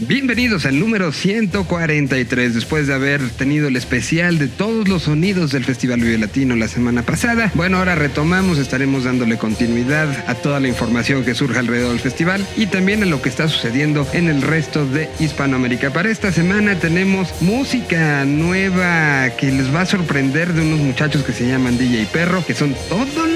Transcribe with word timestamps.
Bienvenidos 0.00 0.64
al 0.64 0.78
número 0.78 1.10
143, 1.10 2.54
después 2.54 2.86
de 2.86 2.94
haber 2.94 3.30
tenido 3.30 3.66
el 3.66 3.74
especial 3.74 4.38
de 4.38 4.46
todos 4.46 4.86
los 4.86 5.02
sonidos 5.02 5.50
del 5.50 5.64
Festival 5.64 5.98
Vive 5.98 6.18
Latino 6.18 6.54
la 6.54 6.68
semana 6.68 7.02
pasada. 7.02 7.50
Bueno, 7.54 7.78
ahora 7.78 7.96
retomamos, 7.96 8.58
estaremos 8.58 9.02
dándole 9.02 9.38
continuidad 9.38 10.08
a 10.28 10.36
toda 10.36 10.60
la 10.60 10.68
información 10.68 11.24
que 11.24 11.34
surja 11.34 11.58
alrededor 11.58 11.90
del 11.90 11.98
festival 11.98 12.46
y 12.56 12.66
también 12.66 13.02
a 13.02 13.06
lo 13.06 13.20
que 13.20 13.28
está 13.28 13.48
sucediendo 13.48 14.06
en 14.12 14.28
el 14.28 14.40
resto 14.40 14.86
de 14.86 15.10
Hispanoamérica. 15.18 15.92
Para 15.92 16.10
esta 16.10 16.30
semana 16.30 16.78
tenemos 16.78 17.34
música 17.42 18.24
nueva 18.24 19.30
que 19.30 19.50
les 19.50 19.74
va 19.74 19.80
a 19.80 19.86
sorprender 19.86 20.52
de 20.52 20.62
unos 20.62 20.78
muchachos 20.78 21.24
que 21.24 21.32
se 21.32 21.48
llaman 21.48 21.76
DJ 21.76 22.06
Perro, 22.12 22.46
que 22.46 22.54
son 22.54 22.72
todo 22.88 23.26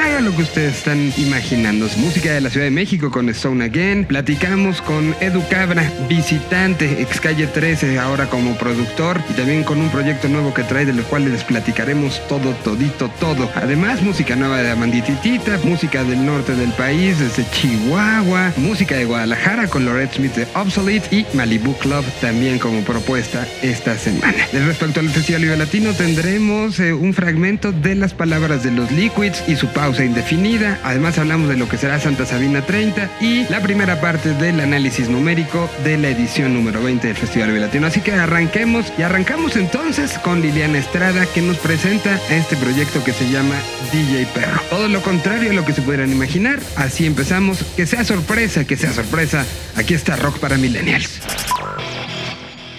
a 0.00 0.20
lo 0.20 0.34
que 0.34 0.42
ustedes 0.42 0.76
están 0.76 1.12
imaginando. 1.16 1.88
Música 1.96 2.32
de 2.32 2.40
la 2.40 2.50
Ciudad 2.50 2.66
de 2.66 2.70
México 2.70 3.10
con 3.10 3.28
Stone 3.30 3.64
Again. 3.64 4.04
Platicamos 4.04 4.80
con 4.80 5.14
Edu 5.20 5.42
Cabra, 5.50 5.90
visitante, 6.08 7.02
ex 7.02 7.20
calle 7.20 7.48
13, 7.48 7.98
ahora 7.98 8.30
como 8.30 8.56
productor 8.56 9.20
y 9.28 9.32
también 9.32 9.64
con 9.64 9.80
un 9.80 9.90
proyecto 9.90 10.28
nuevo 10.28 10.54
que 10.54 10.62
trae, 10.62 10.86
del 10.86 11.02
cual 11.02 11.28
les 11.30 11.42
platicaremos 11.42 12.24
todo, 12.28 12.52
todito, 12.62 13.10
todo. 13.18 13.50
Además, 13.56 14.00
música 14.00 14.36
nueva 14.36 14.62
de 14.62 14.70
Amandititita, 14.70 15.58
música 15.64 16.04
del 16.04 16.24
norte 16.24 16.54
del 16.54 16.70
país, 16.72 17.18
desde 17.18 17.44
Chihuahua, 17.50 18.52
música 18.56 18.96
de 18.96 19.04
Guadalajara 19.04 19.66
con 19.66 19.84
Lorette 19.84 20.14
Smith 20.14 20.34
de 20.34 20.46
Obsolete 20.54 21.14
y 21.14 21.26
Malibu 21.36 21.76
Club 21.78 22.04
también 22.20 22.60
como 22.60 22.82
propuesta 22.82 23.46
esta 23.62 23.98
semana. 23.98 24.34
Respecto 24.52 25.00
al 25.00 25.10
Festival 25.10 25.42
Vive 25.42 25.56
Latino, 25.56 25.92
tendremos 25.92 26.78
eh, 26.78 26.92
un 26.92 27.12
fragmento 27.12 27.72
de 27.72 27.96
las 27.96 28.14
palabras 28.14 28.62
de 28.62 28.70
los 28.70 28.90
Liquids 28.92 29.42
y 29.48 29.56
su 29.56 29.66
pausa 29.68 29.87
indefinida. 29.96 30.78
Además, 30.84 31.18
hablamos 31.18 31.48
de 31.48 31.56
lo 31.56 31.68
que 31.68 31.78
será 31.78 31.98
Santa 31.98 32.26
Sabina 32.26 32.62
30 32.62 33.10
y 33.20 33.48
la 33.48 33.60
primera 33.60 34.00
parte 34.00 34.34
del 34.34 34.60
análisis 34.60 35.08
numérico 35.08 35.68
de 35.82 35.96
la 35.96 36.10
edición 36.10 36.54
número 36.54 36.82
20 36.82 37.06
del 37.06 37.16
Festival 37.16 37.48
Vive 37.48 37.60
Latino. 37.60 37.86
Así 37.86 38.00
que 38.00 38.12
arranquemos 38.12 38.92
y 38.98 39.02
arrancamos 39.02 39.56
entonces 39.56 40.18
con 40.18 40.42
Liliana 40.42 40.78
Estrada 40.78 41.24
que 41.26 41.40
nos 41.40 41.56
presenta 41.56 42.20
este 42.30 42.56
proyecto 42.56 43.02
que 43.02 43.12
se 43.12 43.30
llama 43.30 43.54
DJ 43.92 44.26
Perro. 44.34 44.60
Todo 44.68 44.88
lo 44.88 45.00
contrario 45.00 45.50
a 45.50 45.54
lo 45.54 45.64
que 45.64 45.72
se 45.72 45.82
pudieran 45.82 46.12
imaginar. 46.12 46.60
Así 46.76 47.06
empezamos. 47.06 47.64
Que 47.76 47.86
sea 47.86 48.04
sorpresa, 48.04 48.66
que 48.66 48.76
sea 48.76 48.92
sorpresa. 48.92 49.46
Aquí 49.76 49.94
está 49.94 50.16
Rock 50.16 50.38
para 50.38 50.58
Millennials. 50.58 51.20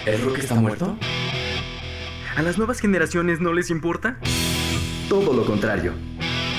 ¿El 0.06 0.22
rock 0.22 0.38
está 0.38 0.54
muerto? 0.54 0.96
¿A 2.36 2.42
las 2.42 2.56
nuevas 2.56 2.80
generaciones 2.80 3.40
no 3.40 3.52
les 3.52 3.70
importa? 3.70 4.16
Todo 5.08 5.32
lo 5.32 5.44
contrario. 5.44 5.92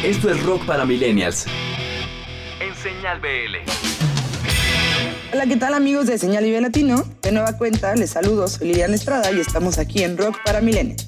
Esto 0.03 0.31
es 0.31 0.41
Rock 0.41 0.65
para 0.65 0.83
Millennials. 0.83 1.45
En 2.59 2.75
Señal 2.75 3.21
BL. 3.21 3.57
Hola, 5.31 5.45
¿qué 5.45 5.57
tal 5.57 5.75
amigos 5.75 6.07
de 6.07 6.17
Señal 6.17 6.43
Vive 6.43 6.59
Latino? 6.59 7.05
De 7.21 7.31
nueva 7.31 7.55
cuenta, 7.55 7.93
les 7.93 8.09
saludo, 8.09 8.47
soy 8.47 8.69
Liliana 8.69 8.95
Estrada 8.95 9.31
y 9.31 9.39
estamos 9.39 9.77
aquí 9.77 10.01
en 10.01 10.17
Rock 10.17 10.37
para 10.43 10.59
Milenios. 10.59 11.07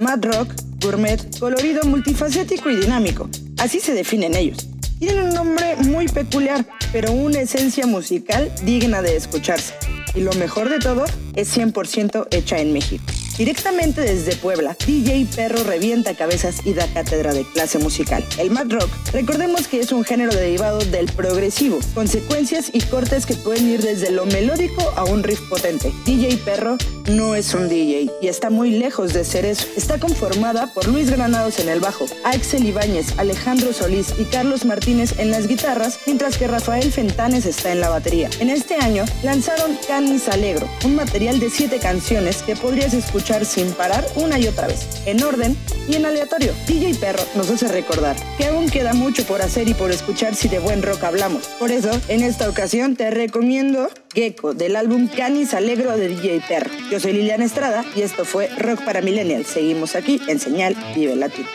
Mad 0.00 0.22
Rock, 0.22 0.52
gourmet, 0.82 1.18
colorido, 1.38 1.82
multifacético 1.84 2.68
y 2.68 2.76
dinámico. 2.76 3.30
Así 3.56 3.80
se 3.80 3.94
definen 3.94 4.34
ellos. 4.34 4.68
Tienen 4.98 5.28
un 5.28 5.34
nombre 5.34 5.76
muy 5.76 6.06
peculiar, 6.06 6.66
pero 6.92 7.12
una 7.12 7.40
esencia 7.40 7.86
musical 7.86 8.52
digna 8.64 9.00
de 9.00 9.16
escucharse. 9.16 9.72
Y 10.14 10.20
lo 10.20 10.34
mejor 10.34 10.68
de 10.68 10.78
todo, 10.78 11.06
es 11.36 11.56
100% 11.56 12.28
hecha 12.30 12.58
en 12.58 12.74
México. 12.74 13.15
Directamente 13.38 14.00
desde 14.00 14.34
Puebla, 14.34 14.74
DJ 14.86 15.26
Perro 15.36 15.62
revienta 15.62 16.14
cabezas 16.14 16.64
y 16.64 16.72
da 16.72 16.86
cátedra 16.86 17.34
de 17.34 17.44
clase 17.44 17.78
musical. 17.78 18.24
El 18.38 18.50
mad 18.50 18.70
rock, 18.70 18.88
recordemos 19.12 19.68
que 19.68 19.80
es 19.80 19.92
un 19.92 20.04
género 20.04 20.34
derivado 20.34 20.78
del 20.78 21.04
progresivo, 21.12 21.78
consecuencias 21.94 22.70
y 22.72 22.80
cortes 22.80 23.26
que 23.26 23.34
pueden 23.34 23.68
ir 23.68 23.82
desde 23.82 24.10
lo 24.10 24.24
melódico 24.24 24.90
a 24.96 25.04
un 25.04 25.22
riff 25.22 25.40
potente. 25.50 25.92
DJ 26.06 26.38
Perro 26.46 26.78
no 27.10 27.34
es 27.34 27.52
un 27.52 27.68
DJ 27.68 28.10
y 28.22 28.28
está 28.28 28.48
muy 28.48 28.70
lejos 28.70 29.12
de 29.12 29.22
ser 29.22 29.44
eso. 29.44 29.66
Está 29.76 29.98
conformada 30.00 30.72
por 30.72 30.88
Luis 30.88 31.10
Granados 31.10 31.58
en 31.58 31.68
el 31.68 31.80
bajo, 31.80 32.06
Axel 32.24 32.64
Ibáñez, 32.64 33.18
Alejandro 33.18 33.74
Solís 33.74 34.14
y 34.18 34.24
Carlos 34.24 34.64
Martínez 34.64 35.18
en 35.18 35.30
las 35.30 35.46
guitarras, 35.46 35.98
mientras 36.06 36.38
que 36.38 36.48
Rafael 36.48 36.90
Fentanes 36.90 37.44
está 37.44 37.70
en 37.70 37.80
la 37.80 37.90
batería. 37.90 38.30
En 38.40 38.48
este 38.48 38.76
año 38.76 39.04
lanzaron 39.22 39.76
Canis 39.86 40.26
Alegro, 40.30 40.66
un 40.84 40.96
material 40.96 41.38
de 41.38 41.50
siete 41.50 41.78
canciones 41.78 42.38
que 42.42 42.56
podrías 42.56 42.94
escuchar 42.94 43.25
sin 43.26 43.72
parar 43.72 44.06
una 44.14 44.38
y 44.38 44.46
otra 44.46 44.68
vez, 44.68 44.86
en 45.04 45.22
orden 45.22 45.56
y 45.88 45.96
en 45.96 46.06
aleatorio. 46.06 46.52
DJ 46.68 46.94
Perro 46.94 47.22
nos 47.34 47.50
hace 47.50 47.66
recordar 47.66 48.16
que 48.38 48.46
aún 48.46 48.68
queda 48.68 48.94
mucho 48.94 49.24
por 49.24 49.42
hacer 49.42 49.68
y 49.68 49.74
por 49.74 49.90
escuchar 49.90 50.36
si 50.36 50.48
de 50.48 50.60
buen 50.60 50.82
rock 50.82 51.02
hablamos. 51.02 51.48
Por 51.58 51.72
eso, 51.72 51.90
en 52.08 52.22
esta 52.22 52.48
ocasión 52.48 52.94
te 52.94 53.10
recomiendo 53.10 53.90
Gecko 54.14 54.54
del 54.54 54.76
álbum 54.76 55.08
Canis 55.08 55.54
Alegro 55.54 55.96
de 55.96 56.08
DJ 56.08 56.40
Perro. 56.48 56.70
Yo 56.90 57.00
soy 57.00 57.14
Liliana 57.14 57.44
Estrada 57.44 57.84
y 57.96 58.02
esto 58.02 58.24
fue 58.24 58.48
Rock 58.58 58.84
para 58.84 59.02
Millennials. 59.02 59.48
Seguimos 59.48 59.96
aquí 59.96 60.20
en 60.28 60.38
Señal 60.38 60.76
Vive 60.94 61.16
Latino. 61.16 61.48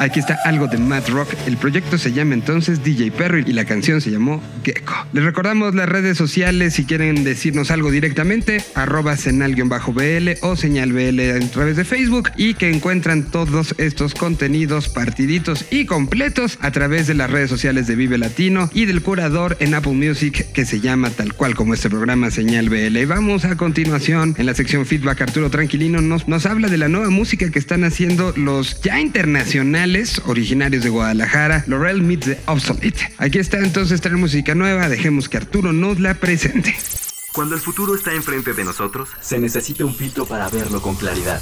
Aquí 0.00 0.18
está 0.18 0.38
algo 0.46 0.66
de 0.66 0.78
Mad 0.78 1.10
Rock. 1.10 1.28
El 1.46 1.58
proyecto 1.58 1.98
se 1.98 2.10
llama 2.10 2.32
entonces 2.32 2.82
DJ 2.82 3.10
Perry 3.10 3.44
y 3.46 3.52
la 3.52 3.66
canción 3.66 4.00
se 4.00 4.10
llamó 4.10 4.42
Gecko. 4.64 4.94
Les 5.12 5.22
recordamos 5.22 5.74
las 5.74 5.90
redes 5.90 6.16
sociales 6.16 6.72
si 6.72 6.86
quieren 6.86 7.22
decirnos 7.22 7.70
algo 7.70 7.90
directamente, 7.90 8.64
arroba 8.74 9.18
senal-bl 9.18 10.38
o 10.40 10.56
señal 10.56 10.94
BL 10.94 11.20
a 11.20 11.50
través 11.50 11.76
de 11.76 11.84
Facebook 11.84 12.30
y 12.38 12.54
que 12.54 12.70
encuentran 12.70 13.24
todos 13.24 13.74
estos 13.76 14.14
contenidos 14.14 14.88
partiditos 14.88 15.66
y 15.70 15.84
completos 15.84 16.56
a 16.62 16.70
través 16.70 17.06
de 17.06 17.12
las 17.12 17.30
redes 17.30 17.50
sociales 17.50 17.86
de 17.86 17.94
Vive 17.94 18.16
Latino 18.16 18.70
y 18.72 18.86
del 18.86 19.02
curador 19.02 19.58
en 19.60 19.74
Apple 19.74 19.92
Music 19.92 20.50
que 20.54 20.64
se 20.64 20.80
llama 20.80 21.10
tal 21.10 21.34
cual 21.34 21.54
como 21.54 21.74
este 21.74 21.90
programa 21.90 22.30
Señal 22.30 22.70
BL. 22.70 23.04
Vamos 23.04 23.44
a 23.44 23.54
continuación 23.58 24.34
en 24.38 24.46
la 24.46 24.54
sección 24.54 24.86
Feedback. 24.86 25.20
Arturo 25.20 25.50
Tranquilino 25.50 26.00
nos, 26.00 26.26
nos 26.26 26.46
habla 26.46 26.68
de 26.68 26.78
la 26.78 26.88
nueva 26.88 27.10
música 27.10 27.50
que 27.50 27.58
están 27.58 27.84
haciendo 27.84 28.32
los 28.34 28.80
ya 28.80 28.98
internacionales 28.98 29.89
originarios 30.26 30.84
de 30.84 30.90
Guadalajara, 30.90 31.64
Laurel 31.66 32.02
Meets 32.02 32.26
the 32.26 32.38
Obsolete. 32.46 33.12
Aquí 33.18 33.38
está 33.38 33.58
entonces 33.58 34.00
traer 34.00 34.16
música 34.16 34.54
nueva. 34.54 34.88
Dejemos 34.88 35.28
que 35.28 35.36
Arturo 35.36 35.72
nos 35.72 35.98
la 35.98 36.14
presente. 36.14 36.76
Cuando 37.32 37.54
el 37.54 37.60
futuro 37.60 37.94
está 37.94 38.12
enfrente 38.12 38.54
de 38.54 38.64
nosotros, 38.64 39.08
se 39.20 39.38
necesita 39.38 39.84
un 39.84 39.94
filtro 39.94 40.26
para 40.26 40.48
verlo 40.48 40.80
con 40.80 40.94
claridad. 40.96 41.40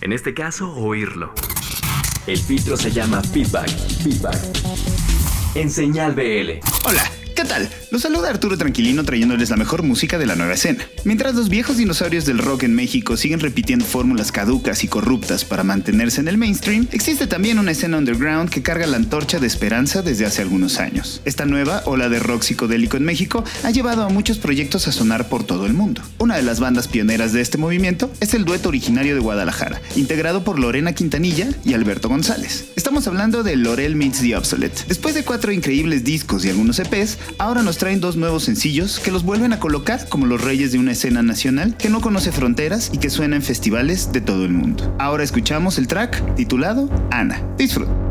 En 0.00 0.12
este 0.12 0.34
caso, 0.34 0.72
oírlo. 0.72 1.34
El 2.26 2.38
filtro 2.38 2.76
se 2.76 2.90
llama 2.90 3.22
feedback. 3.22 3.68
Feedback. 4.02 4.38
En 5.54 5.70
señal 5.70 6.14
BL. 6.14 6.60
Hola. 6.84 7.10
¿Qué 7.38 7.44
tal? 7.44 7.70
Los 7.90 8.02
saluda 8.02 8.28
Arturo 8.28 8.58
Tranquilino 8.58 9.02
trayéndoles 9.02 9.48
la 9.48 9.56
mejor 9.56 9.82
música 9.82 10.18
de 10.18 10.26
la 10.26 10.36
nueva 10.36 10.52
escena. 10.52 10.86
Mientras 11.04 11.34
los 11.34 11.48
viejos 11.48 11.78
dinosaurios 11.78 12.26
del 12.26 12.36
rock 12.36 12.64
en 12.64 12.74
México 12.74 13.16
siguen 13.16 13.40
repitiendo 13.40 13.86
fórmulas 13.86 14.30
caducas 14.30 14.84
y 14.84 14.88
corruptas 14.88 15.46
para 15.46 15.64
mantenerse 15.64 16.20
en 16.20 16.28
el 16.28 16.36
mainstream, 16.36 16.86
existe 16.92 17.26
también 17.26 17.58
una 17.58 17.70
escena 17.70 17.96
underground 17.96 18.50
que 18.50 18.60
carga 18.60 18.86
la 18.86 18.98
antorcha 18.98 19.38
de 19.38 19.46
esperanza 19.46 20.02
desde 20.02 20.26
hace 20.26 20.42
algunos 20.42 20.80
años. 20.80 21.22
Esta 21.24 21.46
nueva 21.46 21.80
ola 21.86 22.10
de 22.10 22.18
rock 22.18 22.42
psicodélico 22.42 22.98
en 22.98 23.04
México 23.04 23.42
ha 23.64 23.70
llevado 23.70 24.02
a 24.04 24.10
muchos 24.10 24.36
proyectos 24.36 24.86
a 24.86 24.92
sonar 24.92 25.30
por 25.30 25.44
todo 25.44 25.64
el 25.64 25.72
mundo. 25.72 26.02
Una 26.18 26.36
de 26.36 26.42
las 26.42 26.60
bandas 26.60 26.88
pioneras 26.88 27.32
de 27.32 27.40
este 27.40 27.56
movimiento 27.56 28.10
es 28.20 28.34
el 28.34 28.44
dueto 28.44 28.68
originario 28.68 29.14
de 29.14 29.20
Guadalajara, 29.20 29.80
integrado 29.96 30.44
por 30.44 30.58
Lorena 30.58 30.92
Quintanilla 30.92 31.48
y 31.64 31.72
Alberto 31.72 32.10
González. 32.10 32.66
Estamos 32.76 33.06
hablando 33.06 33.42
de 33.42 33.56
Lorel 33.56 33.96
Meets 33.96 34.20
the 34.20 34.36
Obsolete. 34.36 34.82
Después 34.88 35.14
de 35.14 35.24
cuatro 35.24 35.52
increíbles 35.52 36.04
discos 36.04 36.44
y 36.44 36.50
algunos 36.50 36.78
EPs, 36.78 37.16
ahora 37.38 37.62
nos 37.62 37.77
traen 37.78 38.00
dos 38.00 38.16
nuevos 38.16 38.44
sencillos 38.44 39.00
que 39.00 39.10
los 39.10 39.22
vuelven 39.22 39.52
a 39.52 39.60
colocar 39.60 40.08
como 40.08 40.26
los 40.26 40.42
reyes 40.42 40.72
de 40.72 40.78
una 40.78 40.92
escena 40.92 41.22
nacional 41.22 41.76
que 41.76 41.88
no 41.88 42.00
conoce 42.00 42.32
fronteras 42.32 42.90
y 42.92 42.98
que 42.98 43.10
suena 43.10 43.36
en 43.36 43.42
festivales 43.42 44.12
de 44.12 44.20
todo 44.20 44.44
el 44.44 44.52
mundo. 44.52 44.94
Ahora 44.98 45.24
escuchamos 45.24 45.78
el 45.78 45.86
track 45.86 46.34
titulado 46.34 46.90
Ana. 47.10 47.42
Disfruta. 47.56 48.07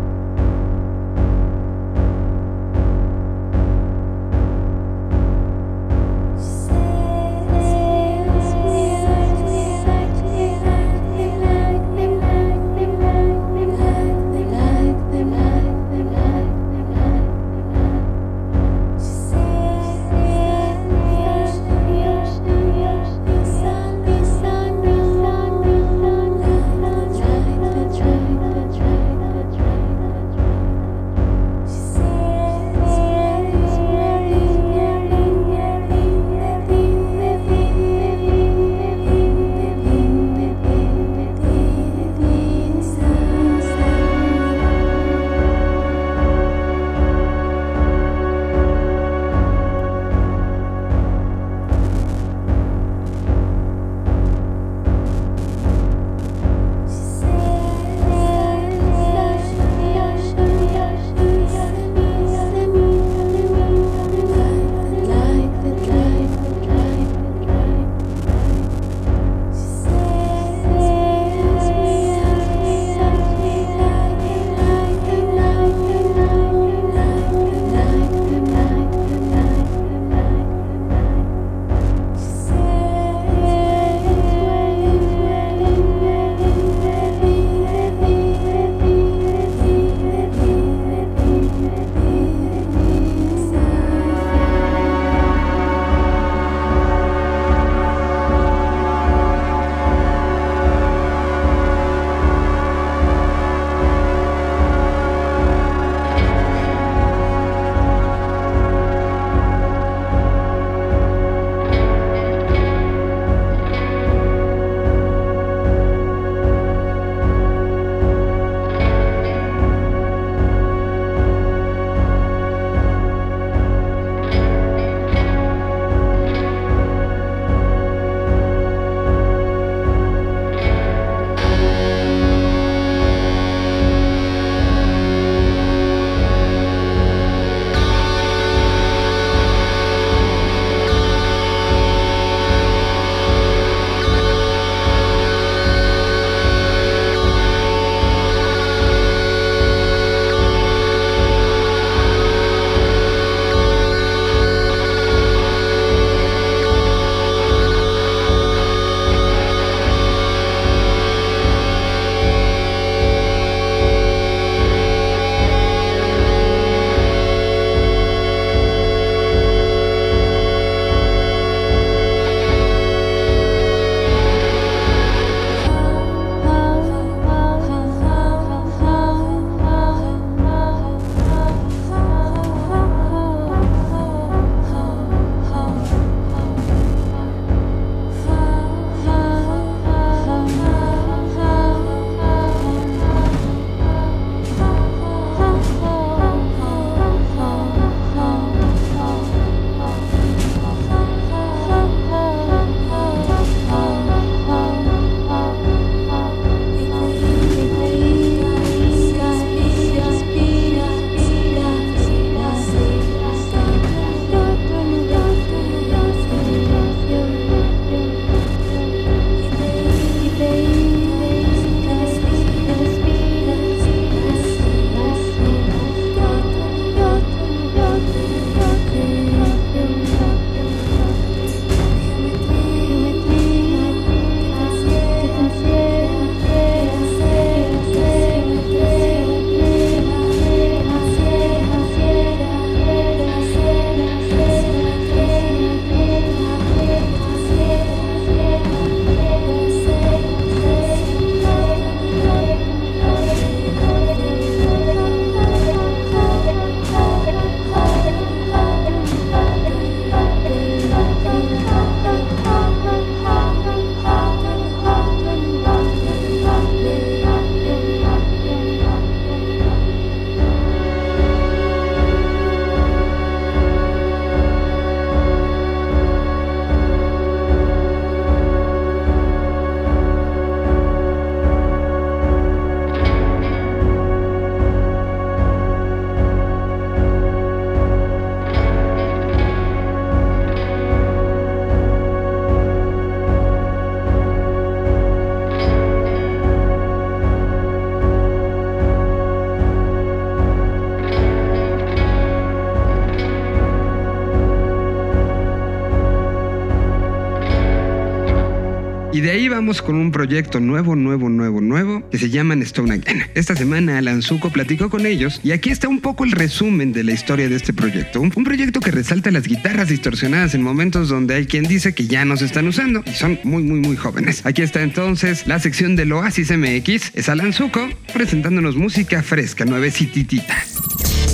Y 309.17 309.21
de 309.21 309.31
ahí 309.31 309.49
vamos 309.49 309.81
con 309.81 309.95
un 309.95 310.11
proyecto 310.11 310.59
nuevo, 310.59 310.95
nuevo, 310.95 311.27
nuevo, 311.27 311.59
nuevo, 311.59 312.07
que 312.11 312.19
se 312.19 312.29
llaman 312.29 312.61
Stone 312.61 312.93
Again. 312.93 313.23
Esta 313.33 313.55
semana 313.55 313.97
Alan 313.97 314.21
Zuko 314.21 314.51
platicó 314.51 314.91
con 314.91 315.07
ellos 315.07 315.41
y 315.43 315.53
aquí 315.53 315.71
está 315.71 315.87
un 315.87 316.01
poco 316.01 316.23
el 316.23 316.33
resumen 316.33 316.93
de 316.93 317.03
la 317.03 317.13
historia 317.13 317.49
de 317.49 317.55
este 317.55 317.73
proyecto. 317.73 318.21
Un, 318.21 318.29
proyecto 318.29 318.79
que 318.79 318.91
resalta 318.91 319.31
las 319.31 319.47
guitarras 319.47 319.89
distorsionadas 319.89 320.53
en 320.53 320.61
momentos 320.61 321.09
donde 321.09 321.33
hay 321.33 321.47
quien 321.47 321.63
dice 321.63 321.95
que 321.95 322.05
ya 322.05 322.25
no 322.25 322.37
se 322.37 322.45
están 322.45 322.67
usando 322.67 323.01
y 323.07 323.15
son 323.15 323.39
muy, 323.43 323.63
muy, 323.63 323.79
muy 323.79 323.95
jóvenes. 323.95 324.45
Aquí 324.45 324.61
está 324.61 324.83
entonces 324.83 325.47
la 325.47 325.57
sección 325.59 325.95
del 325.95 326.11
Oasis 326.11 326.55
MX. 326.55 327.13
Es 327.15 327.27
Alan 327.27 327.53
Zuko 327.53 327.89
presentándonos 328.13 328.75
música 328.75 329.23
fresca, 329.23 329.65
nuevecititita. 329.65 330.63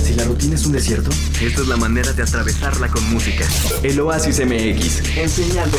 Si 0.02 0.14
la 0.14 0.24
rutina 0.24 0.54
es 0.54 0.64
un 0.64 0.72
desierto, 0.72 1.10
esta 1.42 1.60
es 1.60 1.68
la 1.68 1.76
manera 1.76 2.14
de 2.14 2.22
atravesarla 2.22 2.88
con 2.88 3.04
música. 3.10 3.44
El 3.82 4.00
Oasis 4.00 4.40
MX, 4.40 5.18
en 5.18 5.28
señal. 5.28 5.70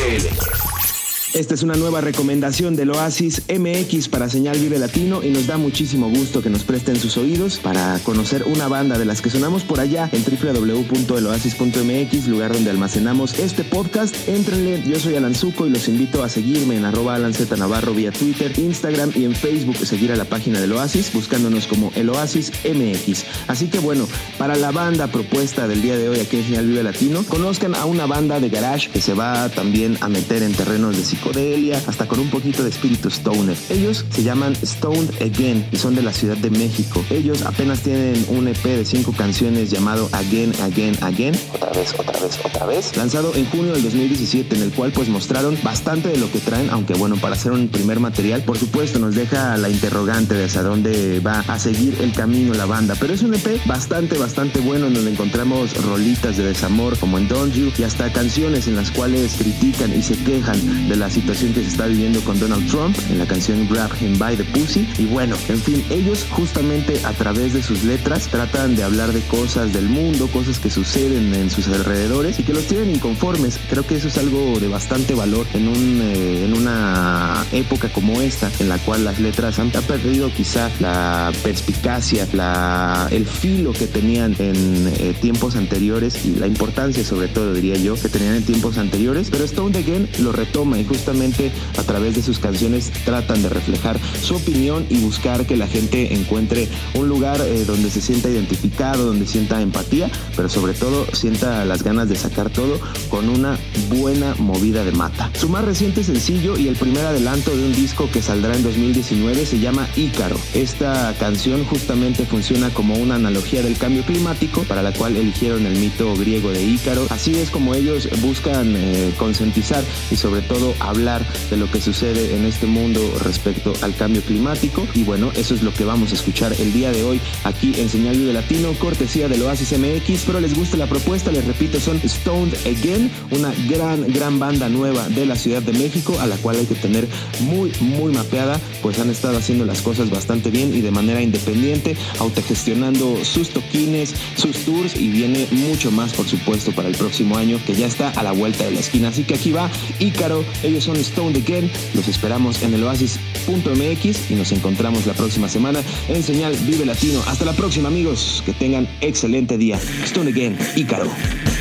Esta 1.36 1.52
es 1.52 1.62
una 1.62 1.74
nueva 1.74 2.00
recomendación 2.00 2.76
del 2.76 2.92
Oasis 2.92 3.42
MX 3.50 4.08
para 4.08 4.30
Señal 4.30 4.58
Vive 4.58 4.78
Latino 4.78 5.22
y 5.22 5.28
nos 5.28 5.46
da 5.46 5.58
muchísimo 5.58 6.08
gusto 6.08 6.40
que 6.40 6.48
nos 6.48 6.64
presten 6.64 6.98
sus 6.98 7.18
oídos 7.18 7.58
para 7.58 7.98
conocer 8.04 8.44
una 8.46 8.68
banda 8.68 8.96
de 8.96 9.04
las 9.04 9.20
que 9.20 9.28
sonamos 9.28 9.62
por 9.62 9.78
allá 9.78 10.08
en 10.12 10.24
www.eloasis.mx, 10.24 12.28
lugar 12.28 12.54
donde 12.54 12.70
almacenamos 12.70 13.38
este 13.38 13.64
podcast. 13.64 14.16
Éntrenle, 14.26 14.82
yo 14.86 14.98
soy 14.98 15.16
Alan 15.16 15.34
Zuko 15.34 15.66
y 15.66 15.70
los 15.70 15.88
invito 15.88 16.24
a 16.24 16.30
seguirme 16.30 16.78
en 16.78 16.86
arroba 16.86 17.16
Alan 17.16 17.34
Navarro 17.58 17.92
vía 17.92 18.12
Twitter, 18.12 18.58
Instagram 18.58 19.12
y 19.14 19.26
en 19.26 19.34
Facebook, 19.34 19.76
seguir 19.76 20.12
a 20.12 20.16
la 20.16 20.24
página 20.24 20.58
del 20.58 20.72
Oasis 20.72 21.12
buscándonos 21.12 21.66
como 21.66 21.92
El 21.96 22.08
Oasis 22.08 22.50
MX. 22.64 23.26
Así 23.46 23.68
que 23.68 23.78
bueno, 23.78 24.08
para 24.38 24.56
la 24.56 24.70
banda 24.70 25.08
propuesta 25.08 25.68
del 25.68 25.82
día 25.82 25.98
de 25.98 26.08
hoy 26.08 26.18
aquí 26.18 26.38
en 26.38 26.44
Señal 26.44 26.66
Vive 26.66 26.82
Latino, 26.82 27.22
conozcan 27.28 27.74
a 27.74 27.84
una 27.84 28.06
banda 28.06 28.40
de 28.40 28.48
garage 28.48 28.88
que 28.88 29.02
se 29.02 29.12
va 29.12 29.50
también 29.50 29.98
a 30.00 30.08
meter 30.08 30.42
en 30.42 30.54
terrenos 30.54 30.96
de 30.96 31.04
psicología 31.04 31.25
psicodelia, 31.26 31.80
hasta 31.86 32.06
con 32.06 32.20
un 32.20 32.30
poquito 32.30 32.62
de 32.62 32.70
espíritu 32.70 33.08
stoner. 33.08 33.56
Ellos 33.70 34.04
se 34.10 34.22
llaman 34.22 34.54
Stoned 34.54 35.22
Again 35.22 35.66
y 35.72 35.76
son 35.76 35.94
de 35.94 36.02
la 36.02 36.12
Ciudad 36.12 36.36
de 36.36 36.50
México. 36.50 37.04
Ellos 37.10 37.42
apenas 37.42 37.80
tienen 37.80 38.24
un 38.28 38.48
EP 38.48 38.62
de 38.62 38.84
cinco 38.84 39.12
canciones 39.12 39.70
llamado 39.70 40.08
Again, 40.12 40.52
Again, 40.62 40.96
Again, 41.02 41.34
otra 41.54 41.70
vez, 41.72 41.94
otra 41.98 42.20
vez, 42.20 42.38
otra 42.44 42.66
vez, 42.66 42.96
lanzado 42.96 43.34
en 43.34 43.46
junio 43.46 43.72
del 43.72 43.82
2017, 43.82 44.56
en 44.56 44.62
el 44.62 44.72
cual 44.72 44.92
pues 44.92 45.08
mostraron 45.08 45.58
bastante 45.62 46.08
de 46.08 46.18
lo 46.18 46.30
que 46.30 46.38
traen, 46.38 46.70
aunque 46.70 46.94
bueno, 46.94 47.16
para 47.16 47.34
hacer 47.34 47.52
un 47.52 47.68
primer 47.68 48.00
material, 48.00 48.42
por 48.42 48.58
supuesto 48.58 48.98
nos 48.98 49.14
deja 49.14 49.56
la 49.56 49.68
interrogante 49.68 50.34
de 50.34 50.44
hacia 50.44 50.62
dónde 50.62 51.20
va 51.20 51.40
a 51.40 51.58
seguir 51.58 51.96
el 52.00 52.12
camino 52.12 52.54
la 52.54 52.66
banda, 52.66 52.94
pero 52.98 53.14
es 53.14 53.22
un 53.22 53.34
EP 53.34 53.64
bastante, 53.66 54.16
bastante 54.18 54.60
bueno 54.60 54.86
en 54.86 54.94
donde 54.94 55.10
encontramos 55.10 55.74
rolitas 55.84 56.36
de 56.36 56.44
desamor 56.44 56.96
como 56.98 57.18
en 57.18 57.28
Don't 57.28 57.54
You 57.54 57.72
y 57.76 57.82
hasta 57.82 58.12
canciones 58.12 58.68
en 58.68 58.76
las 58.76 58.90
cuales 58.90 59.34
critican 59.38 59.92
y 59.96 60.02
se 60.02 60.16
quejan 60.16 60.88
de 60.88 60.96
las 60.96 61.15
situación 61.16 61.54
que 61.54 61.62
se 61.62 61.68
está 61.68 61.86
viviendo 61.86 62.20
con 62.20 62.38
Donald 62.38 62.68
Trump 62.70 62.94
en 63.08 63.18
la 63.18 63.26
canción 63.26 63.66
Grab 63.70 63.90
Him 64.02 64.18
by 64.18 64.36
the 64.36 64.44
Pussy. 64.44 64.86
Y 64.98 65.06
bueno, 65.06 65.34
en 65.48 65.58
fin, 65.58 65.82
ellos 65.88 66.26
justamente 66.28 67.00
a 67.06 67.12
través 67.12 67.54
de 67.54 67.62
sus 67.62 67.84
letras 67.84 68.28
tratan 68.28 68.76
de 68.76 68.84
hablar 68.84 69.14
de 69.14 69.22
cosas 69.22 69.72
del 69.72 69.88
mundo, 69.88 70.28
cosas 70.28 70.58
que 70.58 70.68
suceden 70.68 71.34
en 71.34 71.48
sus 71.48 71.68
alrededores 71.68 72.38
y 72.38 72.42
que 72.42 72.52
los 72.52 72.66
tienen 72.66 72.90
inconformes. 72.90 73.58
Creo 73.70 73.86
que 73.86 73.96
eso 73.96 74.08
es 74.08 74.18
algo 74.18 74.60
de 74.60 74.68
bastante 74.68 75.14
valor 75.14 75.46
en, 75.54 75.68
un, 75.68 76.00
eh, 76.02 76.44
en 76.44 76.52
una 76.52 77.46
época 77.52 77.88
como 77.88 78.20
esta, 78.20 78.50
en 78.58 78.68
la 78.68 78.76
cual 78.76 79.04
las 79.04 79.18
letras 79.18 79.58
han 79.58 79.70
perdido 79.70 80.30
quizá 80.30 80.70
la 80.80 81.32
perspicacia, 81.42 82.28
la, 82.34 83.08
el 83.10 83.24
filo 83.24 83.72
que 83.72 83.86
tenían 83.86 84.36
en 84.38 84.92
eh, 84.98 85.14
tiempos 85.18 85.56
anteriores 85.56 86.26
y 86.26 86.34
la 86.34 86.46
importancia 86.46 87.04
sobre 87.04 87.28
todo 87.28 87.54
diría 87.54 87.76
yo 87.76 87.94
que 87.94 88.10
tenían 88.10 88.34
en 88.34 88.44
tiempos 88.44 88.76
anteriores, 88.76 89.28
pero 89.30 89.44
Stone 89.44 89.78
Again 89.78 90.08
lo 90.18 90.32
retoma 90.32 90.78
y 90.78 90.84
justamente 90.84 91.05
a 91.06 91.82
través 91.82 92.14
de 92.16 92.22
sus 92.22 92.38
canciones 92.38 92.90
tratan 93.04 93.42
de 93.42 93.48
reflejar 93.48 93.98
su 94.22 94.36
opinión 94.36 94.86
y 94.88 94.98
buscar 94.98 95.46
que 95.46 95.56
la 95.56 95.66
gente 95.66 96.14
encuentre 96.14 96.68
un 96.94 97.08
lugar 97.08 97.40
eh, 97.40 97.64
donde 97.64 97.90
se 97.90 98.00
sienta 98.00 98.28
identificado, 98.28 99.06
donde 99.06 99.26
sienta 99.26 99.60
empatía, 99.60 100.10
pero 100.34 100.48
sobre 100.48 100.74
todo 100.74 101.06
sienta 101.12 101.64
las 101.64 101.82
ganas 101.82 102.08
de 102.08 102.16
sacar 102.16 102.50
todo 102.50 102.80
con 103.08 103.28
una 103.28 103.58
buena 103.88 104.34
movida 104.38 104.84
de 104.84 104.92
mata. 104.92 105.30
Su 105.34 105.48
más 105.48 105.64
reciente 105.64 106.02
sencillo 106.02 106.56
y 106.56 106.68
el 106.68 106.76
primer 106.76 107.04
adelanto 107.04 107.54
de 107.56 107.64
un 107.64 107.74
disco 107.74 108.08
que 108.12 108.22
saldrá 108.22 108.56
en 108.56 108.62
2019 108.62 109.46
se 109.46 109.58
llama 109.58 109.88
Ícaro. 109.96 110.36
Esta 110.54 111.14
canción 111.18 111.64
justamente 111.64 112.24
funciona 112.24 112.70
como 112.70 112.94
una 112.94 113.14
analogía 113.14 113.62
del 113.62 113.78
cambio 113.78 114.02
climático 114.04 114.62
para 114.62 114.82
la 114.82 114.92
cual 114.92 115.16
eligieron 115.16 115.66
el 115.66 115.78
mito 115.78 116.14
griego 116.16 116.50
de 116.50 116.62
Ícaro. 116.62 117.06
Así 117.10 117.36
es 117.38 117.50
como 117.50 117.74
ellos 117.74 118.08
buscan 118.20 118.74
eh, 118.76 119.12
concientizar 119.18 119.84
y 120.10 120.16
sobre 120.16 120.42
todo 120.42 120.74
hablar 120.88 121.26
de 121.50 121.56
lo 121.56 121.70
que 121.70 121.80
sucede 121.80 122.36
en 122.36 122.44
este 122.44 122.66
mundo 122.66 123.00
respecto 123.22 123.72
al 123.82 123.94
cambio 123.94 124.22
climático. 124.22 124.86
Y 124.94 125.02
bueno, 125.02 125.30
eso 125.36 125.54
es 125.54 125.62
lo 125.62 125.72
que 125.72 125.84
vamos 125.84 126.12
a 126.12 126.14
escuchar 126.14 126.52
el 126.58 126.72
día 126.72 126.92
de 126.92 127.04
hoy 127.04 127.20
aquí 127.44 127.74
en 127.78 127.88
Señal 127.88 128.16
Vive 128.16 128.32
Latino, 128.32 128.72
cortesía 128.78 129.28
del 129.28 129.42
Oasis 129.42 129.78
MX. 129.78 130.22
Pero 130.26 130.40
les 130.40 130.54
gusta 130.54 130.76
la 130.76 130.86
propuesta, 130.86 131.30
les 131.30 131.44
repito, 131.44 131.80
son 131.80 132.00
Stoned 132.06 132.54
Again, 132.66 133.10
una 133.30 133.52
gran, 133.68 134.12
gran 134.12 134.38
banda 134.38 134.68
nueva 134.68 135.08
de 135.08 135.26
la 135.26 135.36
Ciudad 135.36 135.62
de 135.62 135.72
México, 135.72 136.18
a 136.20 136.26
la 136.26 136.36
cual 136.36 136.56
hay 136.56 136.66
que 136.66 136.74
tener 136.74 137.06
muy, 137.40 137.72
muy 137.80 138.12
mapeada, 138.12 138.60
pues 138.82 138.98
han 138.98 139.10
estado 139.10 139.38
haciendo 139.38 139.64
las 139.64 139.82
cosas 139.82 140.10
bastante 140.10 140.50
bien 140.50 140.74
y 140.74 140.80
de 140.80 140.90
manera 140.90 141.20
independiente, 141.20 141.96
autogestionando 142.18 143.24
sus 143.24 143.50
toquines, 143.50 144.14
sus 144.36 144.58
tours 144.64 144.96
y 144.96 145.08
viene 145.08 145.46
mucho 145.50 145.90
más, 145.90 146.12
por 146.12 146.26
supuesto, 146.26 146.72
para 146.72 146.88
el 146.88 146.96
próximo 146.96 147.36
año 147.36 147.58
que 147.66 147.74
ya 147.74 147.86
está 147.86 148.10
a 148.10 148.22
la 148.22 148.32
vuelta 148.32 148.64
de 148.64 148.72
la 148.72 148.80
esquina. 148.80 149.08
Así 149.08 149.24
que 149.24 149.34
aquí 149.34 149.52
va 149.52 149.70
Ícaro, 149.98 150.44
son 150.80 150.96
Stone 150.96 151.38
Again. 151.38 151.70
Los 151.94 152.08
esperamos 152.08 152.62
en 152.62 152.74
el 152.74 152.84
oasis.mx 152.84 154.30
y 154.30 154.34
nos 154.34 154.52
encontramos 154.52 155.06
la 155.06 155.14
próxima 155.14 155.48
semana 155.48 155.80
en 156.08 156.22
Señal 156.22 156.56
Vive 156.66 156.84
Latino. 156.84 157.22
Hasta 157.26 157.44
la 157.44 157.52
próxima, 157.52 157.88
amigos. 157.88 158.42
Que 158.44 158.52
tengan 158.52 158.88
excelente 159.00 159.58
día. 159.58 159.78
Stone 160.04 160.30
Again, 160.30 160.58
Ícaro. 160.76 161.06
All 161.06 161.55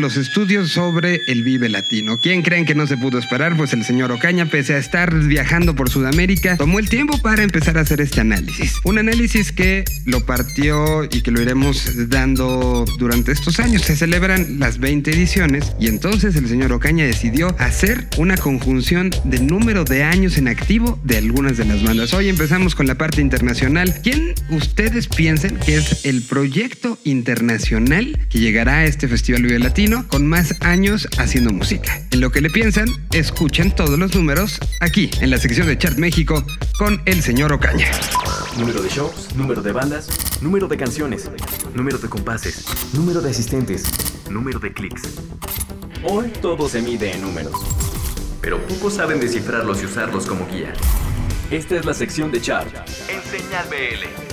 los 0.00 0.16
estudios 0.16 0.70
sobre 0.70 1.20
el 1.26 1.42
Vive 1.42 1.68
Latino. 1.68 2.18
¿Quién 2.18 2.42
creen 2.42 2.64
que 2.64 2.74
no 2.74 2.86
se 2.86 2.96
pudo 2.96 3.18
esperar? 3.18 3.56
Pues 3.56 3.72
el 3.72 3.84
señor 3.84 4.10
Ocaña, 4.12 4.46
pese 4.46 4.74
a 4.74 4.78
estar 4.78 5.12
viajando 5.14 5.74
por 5.74 5.90
Sudamérica, 5.90 6.56
tomó 6.56 6.78
el 6.78 6.88
tiempo 6.88 7.18
para 7.18 7.42
empezar 7.42 7.76
a 7.76 7.82
hacer 7.82 8.00
este 8.00 8.20
análisis. 8.20 8.76
Un 8.84 8.98
análisis 8.98 9.52
que 9.52 9.84
lo 10.06 10.24
partió 10.24 11.04
y 11.04 11.20
que 11.20 11.30
lo 11.30 11.42
iremos 11.42 12.08
dando 12.08 12.84
durante 12.98 13.32
estos 13.32 13.60
años. 13.60 13.82
Se 13.82 13.96
celebran 13.96 14.58
las 14.58 14.78
20 14.78 15.10
ediciones 15.10 15.72
y 15.78 15.88
entonces 15.88 16.36
el 16.36 16.48
señor 16.48 16.72
Ocaña 16.72 17.04
decidió 17.04 17.54
hacer 17.58 18.08
una 18.16 18.36
conjunción 18.36 19.10
del 19.24 19.46
número 19.46 19.84
de 19.84 20.04
años 20.04 20.38
en 20.38 20.48
activo 20.48 20.98
de 21.04 21.18
algunas 21.18 21.56
de 21.58 21.66
las 21.66 21.82
bandas. 21.82 22.14
Hoy 22.14 22.28
empezamos 22.28 22.74
con 22.74 22.86
la 22.86 22.94
parte 22.94 23.20
internacional. 23.20 23.94
¿Quién 24.02 24.34
ustedes 24.50 25.08
piensen 25.08 25.56
que 25.56 25.76
es 25.76 26.04
el 26.06 26.22
proyecto 26.22 26.98
internacional 27.04 28.18
que 28.30 28.38
llegará 28.38 28.78
a 28.78 28.84
este 28.86 29.08
festival? 29.08 29.42
Vive 29.42 29.58
Latino 29.58 29.81
con 30.08 30.28
más 30.28 30.54
años 30.60 31.08
haciendo 31.18 31.52
música. 31.52 32.00
En 32.12 32.20
lo 32.20 32.30
que 32.30 32.40
le 32.40 32.50
piensan, 32.50 32.86
escuchen 33.10 33.74
todos 33.74 33.98
los 33.98 34.14
números 34.14 34.60
aquí 34.80 35.10
en 35.20 35.30
la 35.30 35.38
sección 35.38 35.66
de 35.66 35.76
Chart 35.76 35.98
México 35.98 36.44
con 36.78 37.02
el 37.04 37.20
señor 37.20 37.52
Ocaña. 37.52 37.90
Número 38.56 38.80
de 38.80 38.88
shows, 38.88 39.34
número 39.34 39.60
de 39.60 39.72
bandas, 39.72 40.08
número 40.40 40.68
de 40.68 40.76
canciones, 40.76 41.28
número 41.74 41.98
de 41.98 42.08
compases, 42.08 42.64
número 42.92 43.20
de 43.20 43.30
asistentes, 43.30 43.82
número 44.30 44.60
de 44.60 44.72
clics. 44.72 45.02
Hoy 46.04 46.32
todo 46.40 46.68
se 46.68 46.80
mide 46.80 47.12
en 47.12 47.22
números, 47.22 47.54
pero 48.40 48.64
pocos 48.68 48.94
saben 48.94 49.18
descifrarlos 49.18 49.82
y 49.82 49.86
usarlos 49.86 50.26
como 50.26 50.46
guía. 50.46 50.74
Esta 51.50 51.74
es 51.76 51.84
la 51.84 51.94
sección 51.94 52.30
de 52.30 52.40
Chart 52.40 52.72
en 53.08 53.20
Señal 53.22 53.66
BL. 53.68 54.31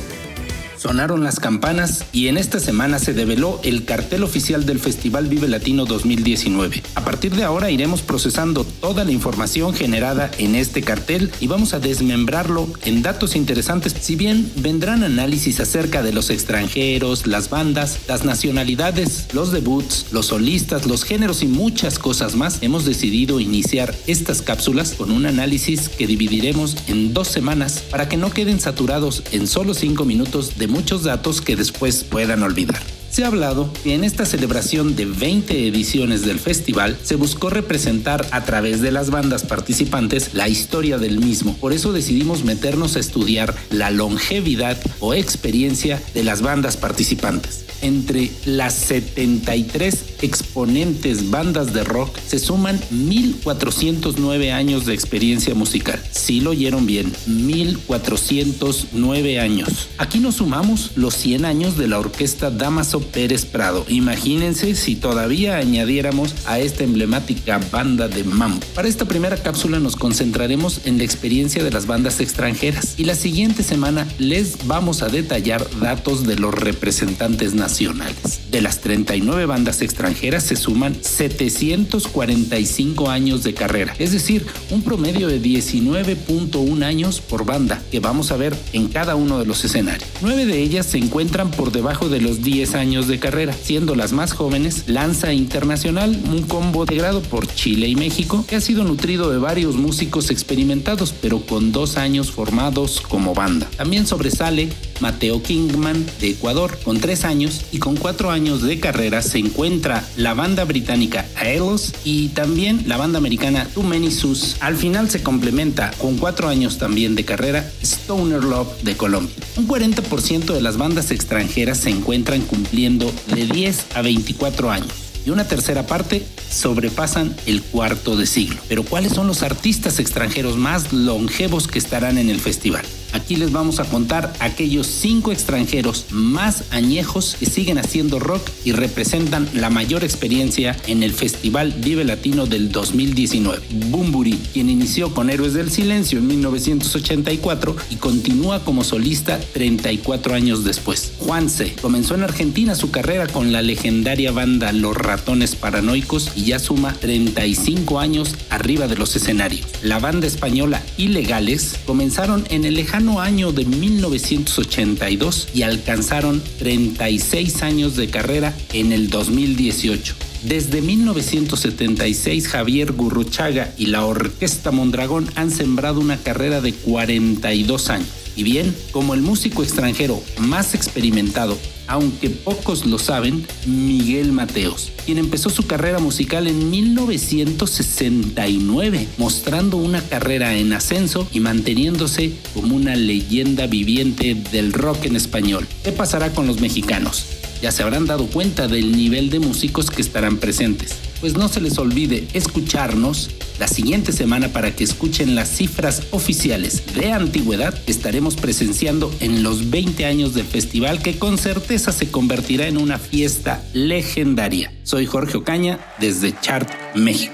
Sonaron 0.79 1.25
las 1.25 1.41
campanas 1.41 2.05
y 2.13 2.29
en 2.29 2.37
esta 2.37 2.57
semana 2.57 2.99
se 2.99 3.13
develó 3.13 3.59
el 3.63 3.83
cartel 3.83 4.23
oficial 4.23 4.65
del 4.65 4.79
Festival 4.79 5.27
Vive 5.27 5.49
Latino 5.49 5.83
2019. 5.83 6.81
A 6.95 7.03
partir 7.03 7.35
de 7.35 7.43
ahora 7.43 7.69
iremos 7.69 8.01
procesando 8.01 8.63
toda 8.63 9.03
la 9.03 9.11
información 9.11 9.73
generada 9.73 10.31
en 10.37 10.55
este 10.55 10.81
cartel 10.81 11.31
y 11.41 11.47
vamos 11.47 11.73
a 11.73 11.81
desmembrarlo 11.81 12.69
en 12.85 13.01
datos 13.01 13.35
interesantes, 13.35 13.93
si 13.99 14.15
bien 14.15 14.49
vendrán 14.55 15.03
análisis 15.03 15.59
acerca 15.59 16.01
de 16.01 16.13
los 16.13 16.29
extranjeros, 16.29 17.27
las 17.27 17.49
bandas, 17.49 17.99
las 18.07 18.23
nacionalidades, 18.23 19.27
los 19.33 19.51
debuts, 19.51 20.05
los 20.13 20.27
solistas, 20.27 20.87
los 20.87 21.03
géneros 21.03 21.43
y 21.43 21.47
muchas 21.47 21.99
cosas 21.99 22.37
más, 22.37 22.59
hemos 22.61 22.85
decidido 22.85 23.41
iniciar 23.41 23.93
estas 24.07 24.41
cápsulas 24.41 24.93
con 24.93 25.11
un 25.11 25.25
análisis 25.25 25.89
que 25.89 26.07
dividiremos 26.07 26.77
en 26.87 27.13
dos 27.13 27.27
semanas 27.27 27.83
para 27.91 28.07
que 28.07 28.15
no 28.15 28.31
queden 28.31 28.61
saturados 28.61 29.23
en 29.33 29.45
solo 29.45 29.73
cinco 29.73 30.05
minutos 30.05 30.57
de 30.57 30.68
muchos 30.69 31.03
datos 31.03 31.41
que 31.41 31.55
después 31.55 32.03
puedan 32.03 32.43
olvidar. 32.43 32.81
Se 33.09 33.23
ha 33.23 33.27
hablado 33.27 33.73
que 33.83 33.95
en 33.95 34.03
esta 34.03 34.25
celebración 34.25 34.95
de 34.95 35.05
20 35.05 35.67
ediciones 35.67 36.21
del 36.21 36.39
festival 36.39 36.95
se 37.01 37.15
buscó 37.15 37.49
representar 37.49 38.25
a 38.31 38.43
través 38.45 38.81
de 38.81 38.91
las 38.91 39.09
bandas 39.09 39.43
participantes 39.43 40.35
la 40.35 40.47
historia 40.47 40.99
del 40.99 41.19
mismo. 41.19 41.57
Por 41.57 41.73
eso 41.73 41.91
decidimos 41.91 42.43
meternos 42.43 42.95
a 42.95 42.99
estudiar 42.99 43.55
la 43.71 43.89
longevidad 43.89 44.77
o 44.99 45.15
experiencia 45.15 46.01
de 46.13 46.23
las 46.23 46.43
bandas 46.43 46.77
participantes. 46.77 47.65
Entre 47.81 48.29
las 48.45 48.73
73 48.73 50.03
exponentes 50.21 51.29
bandas 51.29 51.71
de 51.73 51.85
rock 51.85 52.17
se 52.27 52.39
suman 52.39 52.77
1409 52.91 54.51
años 54.51 54.85
de 54.85 54.93
experiencia 54.93 55.55
musical. 55.55 56.03
Si 56.11 56.41
lo 56.41 56.49
oyeron 56.51 56.85
bien, 56.85 57.11
1409 57.27 59.39
años. 59.39 59.87
Aquí 59.97 60.19
nos 60.19 60.35
sumamos 60.35 60.91
los 60.95 61.15
100 61.15 61.45
años 61.45 61.77
de 61.77 61.87
la 61.87 61.99
orquesta 61.99 62.51
Damaso 62.51 62.99
Pérez 63.01 63.45
Prado. 63.45 63.85
Imagínense 63.87 64.75
si 64.75 64.95
todavía 64.95 65.55
añadiéramos 65.57 66.35
a 66.45 66.59
esta 66.59 66.83
emblemática 66.83 67.61
banda 67.71 68.09
de 68.09 68.25
mambo. 68.25 68.59
Para 68.75 68.89
esta 68.89 69.05
primera 69.05 69.37
cápsula 69.37 69.79
nos 69.79 69.95
concentraremos 69.95 70.81
en 70.85 70.97
la 70.97 71.05
experiencia 71.05 71.63
de 71.63 71.71
las 71.71 71.87
bandas 71.87 72.19
extranjeras 72.19 72.95
y 72.97 73.05
la 73.05 73.15
siguiente 73.15 73.63
semana 73.63 74.05
les 74.17 74.67
vamos 74.67 75.01
a 75.01 75.07
detallar 75.07 75.65
datos 75.79 76.27
de 76.27 76.35
los 76.35 76.53
representantes 76.53 77.53
nacionales. 77.53 77.68
De 77.69 78.61
las 78.61 78.81
39 78.81 79.45
bandas 79.45 79.83
extranjeras 79.83 80.43
se 80.43 80.55
suman 80.55 80.97
745 80.99 83.11
años 83.11 83.43
de 83.43 83.53
carrera, 83.53 83.93
es 83.99 84.11
decir, 84.11 84.43
un 84.71 84.81
promedio 84.81 85.27
de 85.27 85.39
19.1 85.39 86.83
años 86.83 87.21
por 87.21 87.45
banda 87.45 87.79
que 87.91 87.99
vamos 87.99 88.31
a 88.31 88.37
ver 88.37 88.57
en 88.73 88.87
cada 88.87 89.15
uno 89.15 89.37
de 89.37 89.45
los 89.45 89.63
escenarios. 89.63 90.09
Nueve 90.21 90.47
de 90.47 90.63
ellas 90.63 90.87
se 90.87 90.97
encuentran 90.97 91.51
por 91.51 91.71
debajo 91.71 92.09
de 92.09 92.21
los 92.21 92.41
10 92.41 92.73
años 92.73 93.07
de 93.07 93.19
carrera, 93.19 93.53
siendo 93.53 93.93
las 93.93 94.13
más 94.13 94.33
jóvenes 94.33 94.85
Lanza 94.87 95.31
Internacional, 95.31 96.19
un 96.31 96.41
combo 96.41 96.81
integrado 96.81 97.21
por 97.21 97.45
Chile 97.53 97.87
y 97.87 97.95
México, 97.95 98.45
que 98.47 98.55
ha 98.55 98.61
sido 98.61 98.83
nutrido 98.83 99.29
de 99.29 99.37
varios 99.37 99.75
músicos 99.75 100.31
experimentados, 100.31 101.13
pero 101.21 101.41
con 101.41 101.71
dos 101.71 101.97
años 101.97 102.31
formados 102.31 102.99
como 102.99 103.35
banda. 103.35 103.69
También 103.77 104.07
sobresale 104.07 104.69
Mateo 105.01 105.43
Kingman 105.43 106.03
de 106.19 106.31
Ecuador, 106.31 106.79
con 106.83 106.99
tres 106.99 107.25
años 107.25 107.58
y 107.71 107.79
con 107.79 107.95
cuatro 107.95 108.31
años 108.31 108.61
de 108.61 108.79
carrera 108.79 109.21
se 109.21 109.39
encuentra 109.39 110.03
la 110.17 110.33
banda 110.33 110.65
británica 110.65 111.25
Aelos 111.35 111.93
y 112.03 112.29
también 112.29 112.83
la 112.87 112.97
banda 112.97 113.17
americana 113.17 113.67
Too 113.73 113.83
Many 113.83 114.11
Sus. 114.11 114.55
Al 114.59 114.75
final 114.75 115.09
se 115.09 115.23
complementa 115.23 115.91
con 115.97 116.17
cuatro 116.17 116.47
años 116.47 116.77
también 116.77 117.15
de 117.15 117.25
carrera 117.25 117.69
Stoner 117.81 118.43
Love 118.43 118.83
de 118.83 118.95
Colombia. 118.95 119.35
Un 119.57 119.67
40% 119.67 120.53
de 120.53 120.61
las 120.61 120.77
bandas 120.77 121.11
extranjeras 121.11 121.79
se 121.79 121.89
encuentran 121.89 122.41
cumpliendo 122.41 123.11
de 123.33 123.45
10 123.45 123.85
a 123.95 124.01
24 124.01 124.71
años 124.71 125.09
y 125.25 125.29
una 125.29 125.47
tercera 125.47 125.85
parte 125.85 126.25
sobrepasan 126.49 127.35
el 127.45 127.61
cuarto 127.61 128.15
de 128.15 128.25
siglo. 128.25 128.61
Pero 128.67 128.83
¿cuáles 128.83 129.13
son 129.13 129.27
los 129.27 129.43
artistas 129.43 129.99
extranjeros 129.99 130.57
más 130.57 130.93
longevos 130.93 131.67
que 131.67 131.79
estarán 131.79 132.17
en 132.17 132.29
el 132.29 132.39
festival? 132.39 132.85
Aquí 133.13 133.35
les 133.35 133.51
vamos 133.51 133.79
a 133.79 133.85
contar 133.85 134.33
aquellos 134.39 134.87
cinco 134.87 135.31
extranjeros 135.31 136.05
más 136.11 136.65
añejos 136.71 137.35
que 137.39 137.45
siguen 137.45 137.77
haciendo 137.77 138.19
rock 138.19 138.47
y 138.63 138.71
representan 138.71 139.49
la 139.53 139.69
mayor 139.69 140.03
experiencia 140.03 140.75
en 140.87 141.03
el 141.03 141.13
Festival 141.13 141.73
Vive 141.79 142.03
Latino 142.03 142.45
del 142.45 142.71
2019. 142.71 143.61
Bumburi, 143.89 144.39
quien 144.53 144.69
inició 144.69 145.13
con 145.13 145.29
Héroes 145.29 145.53
del 145.53 145.71
Silencio 145.71 146.19
en 146.19 146.27
1984 146.27 147.75
y 147.89 147.95
continúa 147.95 148.63
como 148.63 148.83
solista 148.83 149.39
34 149.53 150.35
años 150.35 150.63
después. 150.63 151.13
Juanse 151.19 151.73
comenzó 151.81 152.15
en 152.15 152.23
Argentina 152.23 152.75
su 152.75 152.91
carrera 152.91 153.27
con 153.27 153.51
la 153.51 153.61
legendaria 153.61 154.31
banda 154.31 154.71
Los 154.71 154.95
Ratones 154.95 155.55
Paranoicos 155.55 156.31
y 156.35 156.45
ya 156.45 156.59
suma 156.59 156.93
35 156.93 157.99
años 157.99 158.35
arriba 158.49 158.87
de 158.87 158.97
los 158.97 159.15
escenarios. 159.15 159.67
La 159.81 159.99
banda 159.99 160.27
española 160.27 160.81
Ilegales 160.97 161.79
comenzaron 161.85 162.45
en 162.49 162.65
el 162.65 162.75
lejano 162.75 162.98
año 163.07 163.53
de 163.53 163.65
1982 163.65 165.47
y 165.53 165.61
alcanzaron 165.61 166.43
36 166.59 167.63
años 167.63 167.95
de 167.95 168.09
carrera 168.09 168.53
en 168.73 168.91
el 168.91 169.09
2018. 169.09 170.15
Desde 170.43 170.81
1976 170.81 172.47
Javier 172.49 172.91
Gurruchaga 172.91 173.73
y 173.77 173.87
la 173.87 174.05
Orquesta 174.05 174.71
Mondragón 174.71 175.29
han 175.35 175.49
sembrado 175.49 176.01
una 176.01 176.17
carrera 176.17 176.59
de 176.59 176.73
42 176.73 177.89
años. 177.89 178.18
Y 178.39 178.43
bien, 178.43 178.73
como 178.93 179.13
el 179.13 179.21
músico 179.21 179.63
extranjero 179.63 180.23
más 180.37 180.73
experimentado, 180.73 181.57
aunque 181.87 182.29
pocos 182.29 182.85
lo 182.85 182.97
saben, 182.97 183.45
Miguel 183.65 184.31
Mateos, 184.31 184.93
quien 185.05 185.17
empezó 185.17 185.49
su 185.49 185.67
carrera 185.67 185.99
musical 185.99 186.47
en 186.47 186.69
1969, 186.69 189.09
mostrando 189.17 189.75
una 189.75 190.01
carrera 190.01 190.55
en 190.55 190.71
ascenso 190.71 191.27
y 191.33 191.41
manteniéndose 191.41 192.31
como 192.53 192.77
una 192.77 192.95
leyenda 192.95 193.67
viviente 193.67 194.35
del 194.35 194.71
rock 194.71 195.03
en 195.03 195.17
español. 195.17 195.67
¿Qué 195.83 195.91
pasará 195.91 196.31
con 196.31 196.47
los 196.47 196.61
mexicanos? 196.61 197.25
Ya 197.61 197.71
se 197.71 197.83
habrán 197.83 198.05
dado 198.05 198.27
cuenta 198.27 198.67
del 198.67 198.93
nivel 198.93 199.29
de 199.29 199.39
músicos 199.39 199.89
que 199.89 200.01
estarán 200.01 200.37
presentes. 200.37 200.95
Pues 201.19 201.33
no 201.33 201.49
se 201.49 201.59
les 201.59 201.77
olvide 201.77 202.27
escucharnos 202.33 203.29
la 203.59 203.67
siguiente 203.67 204.13
semana 204.13 204.47
para 204.49 204.73
que 204.73 204.85
escuchen 204.85 205.35
las 205.35 205.49
cifras 205.49 206.03
oficiales 206.11 206.83
de 206.95 207.11
antigüedad 207.11 207.73
que 207.83 207.91
estaremos 207.91 208.35
presenciando 208.35 209.13
en 209.19 209.43
los 209.43 209.69
20 209.69 210.05
años 210.05 210.33
del 210.33 210.45
festival 210.45 211.01
que 211.01 211.19
con 211.19 211.37
certeza 211.37 211.91
se 211.91 212.09
convertirá 212.09 212.67
en 212.67 212.77
una 212.77 212.97
fiesta 212.97 213.61
legendaria. 213.73 214.71
Soy 214.83 215.05
Jorge 215.05 215.37
Ocaña 215.37 215.79
desde 215.99 216.33
Chart, 216.39 216.69
México. 216.95 217.33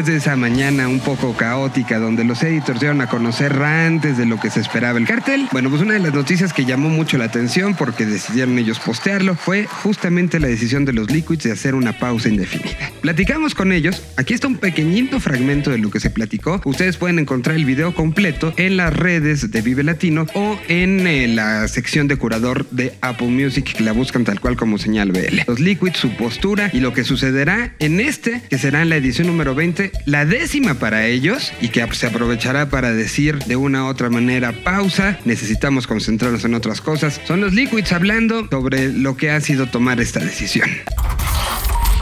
después 0.00 0.14
de 0.14 0.18
esa 0.18 0.36
mañana 0.36 0.88
un 0.88 1.00
poco 1.00 1.36
caótica 1.36 1.98
donde 1.98 2.24
los 2.24 2.42
editors 2.42 2.80
dieron 2.80 3.00
a 3.00 3.08
conocer 3.08 3.52
antes 3.62 4.16
de 4.16 4.24
lo 4.24 4.38
que 4.38 4.48
se 4.48 4.60
esperaba 4.60 4.98
el 4.98 5.06
cartel, 5.06 5.48
bueno, 5.52 5.68
pues 5.68 5.82
una 5.82 5.94
de 5.94 5.98
las 5.98 6.14
noticias 6.14 6.52
que 6.52 6.64
llamó 6.64 6.88
mucho 6.88 7.18
la 7.18 7.24
atención 7.24 7.74
porque 7.74 8.06
decidieron 8.06 8.56
ellos 8.58 8.78
postearlo 8.78 9.34
fue 9.34 9.66
justamente 9.66 10.38
la 10.38 10.48
decisión 10.48 10.84
de 10.84 10.92
los 10.92 11.10
Liquids 11.10 11.42
de 11.42 11.52
hacer 11.52 11.74
una 11.74 11.98
pausa 11.98 12.28
indefinida. 12.28 12.92
Platicamos 13.02 13.54
con 13.54 13.72
ellos, 13.72 14.02
aquí 14.16 14.32
está 14.32 14.46
un 14.46 14.56
pequeñito 14.56 15.20
fragmento 15.20 15.70
de 15.70 15.78
lo 15.78 15.90
que 15.90 16.00
se 16.00 16.08
platicó, 16.08 16.62
ustedes 16.64 16.96
pueden 16.96 17.18
encontrar 17.18 17.56
el 17.56 17.64
video 17.64 17.94
completo 17.94 18.54
en 18.56 18.76
las 18.76 18.94
redes 18.96 19.50
de 19.50 19.60
Vive 19.60 19.82
Latino 19.82 20.26
o 20.34 20.58
en 20.68 21.06
eh, 21.06 21.28
la 21.28 21.66
sección 21.68 22.08
de 22.08 22.16
curador 22.16 22.68
de 22.70 22.94
Apple 23.02 23.28
Music, 23.28 23.74
que 23.76 23.82
la 23.82 23.92
buscan 23.92 24.24
tal 24.24 24.40
cual 24.40 24.56
como 24.56 24.78
señal 24.78 25.12
BL. 25.12 25.40
Los 25.46 25.60
Liquids, 25.60 25.98
su 25.98 26.16
postura 26.16 26.70
y 26.72 26.80
lo 26.80 26.92
que 26.92 27.04
sucederá 27.04 27.74
en 27.80 28.00
este, 28.00 28.40
que 28.48 28.56
será 28.56 28.82
en 28.82 28.88
la 28.88 28.96
edición 28.96 29.26
número 29.26 29.54
20, 29.54 29.89
la 30.06 30.24
décima 30.24 30.74
para 30.74 31.06
ellos 31.06 31.52
y 31.60 31.68
que 31.68 31.86
se 31.92 32.06
aprovechará 32.06 32.68
para 32.68 32.92
decir 32.92 33.38
de 33.44 33.56
una 33.56 33.84
u 33.84 33.88
otra 33.88 34.10
manera 34.10 34.52
pausa, 34.52 35.18
necesitamos 35.24 35.86
concentrarnos 35.86 36.44
en 36.44 36.54
otras 36.54 36.80
cosas. 36.80 37.20
Son 37.26 37.40
los 37.40 37.52
Liquids 37.52 37.92
hablando 37.92 38.48
sobre 38.48 38.92
lo 38.92 39.16
que 39.16 39.30
ha 39.30 39.40
sido 39.40 39.66
tomar 39.66 40.00
esta 40.00 40.20
decisión. 40.20 40.70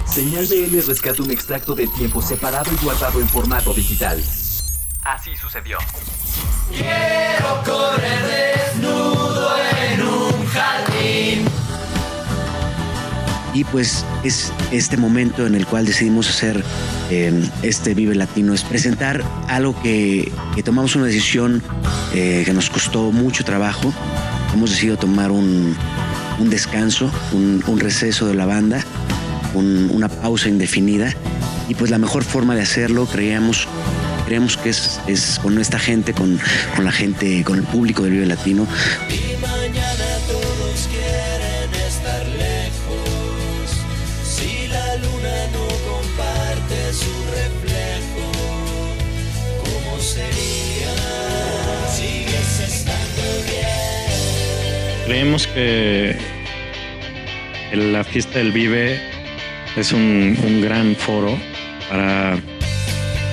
Señal 0.06 0.46
BL 0.46 0.86
rescata 0.86 1.22
un 1.22 1.30
extracto 1.30 1.74
de 1.74 1.86
tiempo 1.86 2.22
separado 2.22 2.70
y 2.72 2.84
guardado 2.84 3.20
en 3.20 3.28
formato 3.28 3.72
digital. 3.74 4.22
Así 5.04 5.36
sucedió. 5.36 5.78
Quiero 6.70 7.62
correr 7.64 8.74
desnudo 8.74 9.56
en 9.92 10.02
un 10.02 10.46
jardín. 10.46 11.47
Y 13.58 13.64
pues 13.64 14.04
es 14.22 14.52
este 14.70 14.96
momento 14.96 15.44
en 15.44 15.56
el 15.56 15.66
cual 15.66 15.84
decidimos 15.84 16.30
hacer 16.30 16.62
eh, 17.10 17.32
este 17.64 17.92
Vive 17.92 18.14
Latino, 18.14 18.54
es 18.54 18.62
presentar 18.62 19.24
algo 19.48 19.74
que, 19.82 20.30
que 20.54 20.62
tomamos 20.62 20.94
una 20.94 21.06
decisión 21.06 21.60
eh, 22.14 22.44
que 22.46 22.52
nos 22.52 22.70
costó 22.70 23.10
mucho 23.10 23.42
trabajo. 23.42 23.92
Hemos 24.54 24.70
decidido 24.70 24.96
tomar 24.96 25.32
un, 25.32 25.74
un 26.38 26.50
descanso, 26.50 27.10
un, 27.32 27.64
un, 27.66 27.80
receso 27.80 28.28
de 28.28 28.34
la 28.34 28.46
banda, 28.46 28.84
un, 29.54 29.90
una 29.92 30.08
pausa 30.08 30.48
indefinida. 30.48 31.12
Y 31.68 31.74
pues 31.74 31.90
la 31.90 31.98
mejor 31.98 32.22
forma 32.22 32.54
de 32.54 32.62
hacerlo, 32.62 33.06
creíamos, 33.06 33.66
creemos 34.24 34.56
que 34.56 34.70
es, 34.70 35.00
es 35.08 35.40
con 35.42 35.58
esta 35.58 35.80
gente, 35.80 36.12
con, 36.12 36.38
con 36.76 36.84
la 36.84 36.92
gente, 36.92 37.42
con 37.42 37.58
el 37.58 37.64
público 37.64 38.04
del 38.04 38.12
Vive 38.12 38.26
Latino. 38.26 38.68
Creemos 55.08 55.46
que 55.46 56.14
la 57.72 58.04
fiesta 58.04 58.40
del 58.40 58.52
Vive 58.52 59.00
es 59.74 59.94
un, 59.94 60.36
un 60.44 60.60
gran 60.60 60.94
foro 60.96 61.34
para 61.88 62.36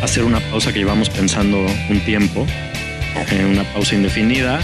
hacer 0.01 0.23
una 0.23 0.39
pausa 0.39 0.71
que 0.71 0.79
llevamos 0.79 1.09
pensando 1.09 1.65
un 1.89 1.99
tiempo, 2.05 2.47
eh, 3.29 3.45
una 3.51 3.65
pausa 3.73 3.93
indefinida, 3.93 4.61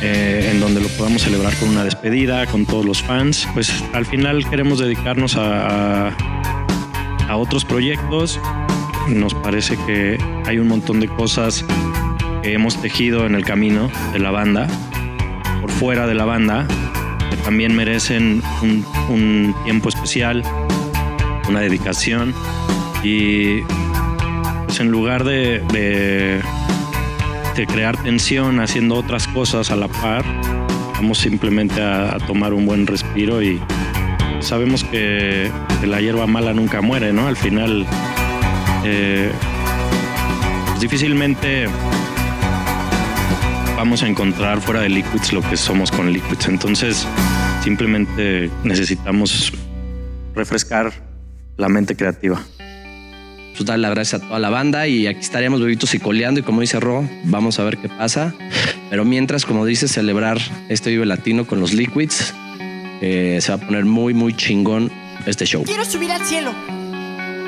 eh, 0.00 0.48
en 0.50 0.58
donde 0.58 0.80
lo 0.80 0.88
podamos 0.88 1.20
celebrar 1.20 1.54
con 1.56 1.68
una 1.68 1.84
despedida, 1.84 2.46
con 2.46 2.64
todos 2.64 2.86
los 2.86 3.02
fans. 3.02 3.46
Pues 3.52 3.84
al 3.92 4.06
final 4.06 4.48
queremos 4.48 4.78
dedicarnos 4.78 5.36
a, 5.36 6.16
a, 7.28 7.36
otros 7.36 7.66
proyectos. 7.66 8.40
Nos 9.10 9.34
parece 9.34 9.76
que 9.86 10.16
hay 10.46 10.58
un 10.58 10.68
montón 10.68 10.98
de 11.00 11.08
cosas 11.08 11.62
que 12.42 12.54
hemos 12.54 12.80
tejido 12.80 13.26
en 13.26 13.34
el 13.34 13.44
camino 13.44 13.90
de 14.14 14.18
la 14.18 14.30
banda, 14.30 14.66
fuera 15.78 16.08
de 16.08 16.14
la 16.14 16.24
banda, 16.24 16.66
que 17.30 17.36
también 17.36 17.74
merecen 17.74 18.42
un, 18.62 19.54
tiempo 19.64 19.88
especial, 19.88 20.42
una 21.48 21.60
dedicación 21.60 22.34
y 23.04 23.62
pues 24.66 24.80
en 24.80 24.88
lugar 24.90 25.22
de, 25.22 26.42
crear 27.68 27.96
tensión 28.02 28.60
haciendo 28.60 28.96
otras 28.96 29.28
cosas 29.28 29.70
a 29.70 29.76
la 29.76 29.86
par, 29.86 30.24
vamos 30.94 31.18
simplemente 31.18 31.80
a, 31.80 32.18
tomar 32.26 32.54
un 32.54 32.66
buen 32.66 32.86
respiro 32.86 33.40
y 33.40 33.60
sabemos 34.40 34.82
que, 34.82 35.50
que, 35.80 35.86
la 35.86 36.00
hierba 36.00 36.26
mala 36.26 36.52
nunca 36.54 36.80
muere, 36.80 37.12
¿no? 37.12 37.28
Al 37.28 37.36
final, 37.36 37.86
eh, 38.84 39.30
pues 40.66 40.80
difícilmente 40.80 41.68
vamos 43.78 44.02
a 44.02 44.08
encontrar 44.08 44.60
fuera 44.60 44.80
de 44.80 44.88
Liquids 44.88 45.32
lo 45.32 45.40
que 45.40 45.56
somos 45.56 45.92
con 45.92 46.12
Liquids. 46.12 46.48
Entonces, 46.48 47.06
simplemente 47.62 48.50
necesitamos 48.64 49.52
refrescar 50.34 50.92
la 51.56 51.68
mente 51.68 51.94
creativa. 51.94 52.42
Pues 53.54 53.64
darle 53.64 53.82
las 53.82 53.94
gracias 53.94 54.20
a 54.20 54.26
toda 54.26 54.40
la 54.40 54.50
banda 54.50 54.88
y 54.88 55.06
aquí 55.06 55.20
estaremos 55.20 55.60
bebitos 55.60 55.94
y 55.94 56.00
coleando 56.00 56.40
y 56.40 56.42
como 56.42 56.60
dice 56.60 56.80
Ro, 56.80 57.08
vamos 57.22 57.60
a 57.60 57.64
ver 57.64 57.78
qué 57.78 57.88
pasa. 57.88 58.34
Pero 58.90 59.04
mientras, 59.04 59.46
como 59.46 59.64
dice, 59.64 59.86
celebrar 59.86 60.38
este 60.68 60.90
Vive 60.90 61.06
Latino 61.06 61.46
con 61.46 61.60
los 61.60 61.72
Liquids, 61.72 62.34
eh, 63.00 63.38
se 63.40 63.52
va 63.52 63.62
a 63.62 63.64
poner 63.64 63.84
muy, 63.84 64.12
muy 64.12 64.34
chingón 64.34 64.90
este 65.24 65.46
show. 65.46 65.62
Quiero 65.62 65.84
subir 65.84 66.10
al 66.10 66.24
cielo 66.24 66.52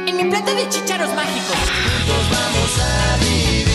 en 0.07 0.17
mi 0.17 0.25
plato 0.31 0.55
de 0.55 0.69
chicharos 0.69 1.13
mágicos. 1.13 1.57
Juntos 1.57 2.31
vamos 2.31 2.79
a 2.79 3.17
vivir. 3.19 3.70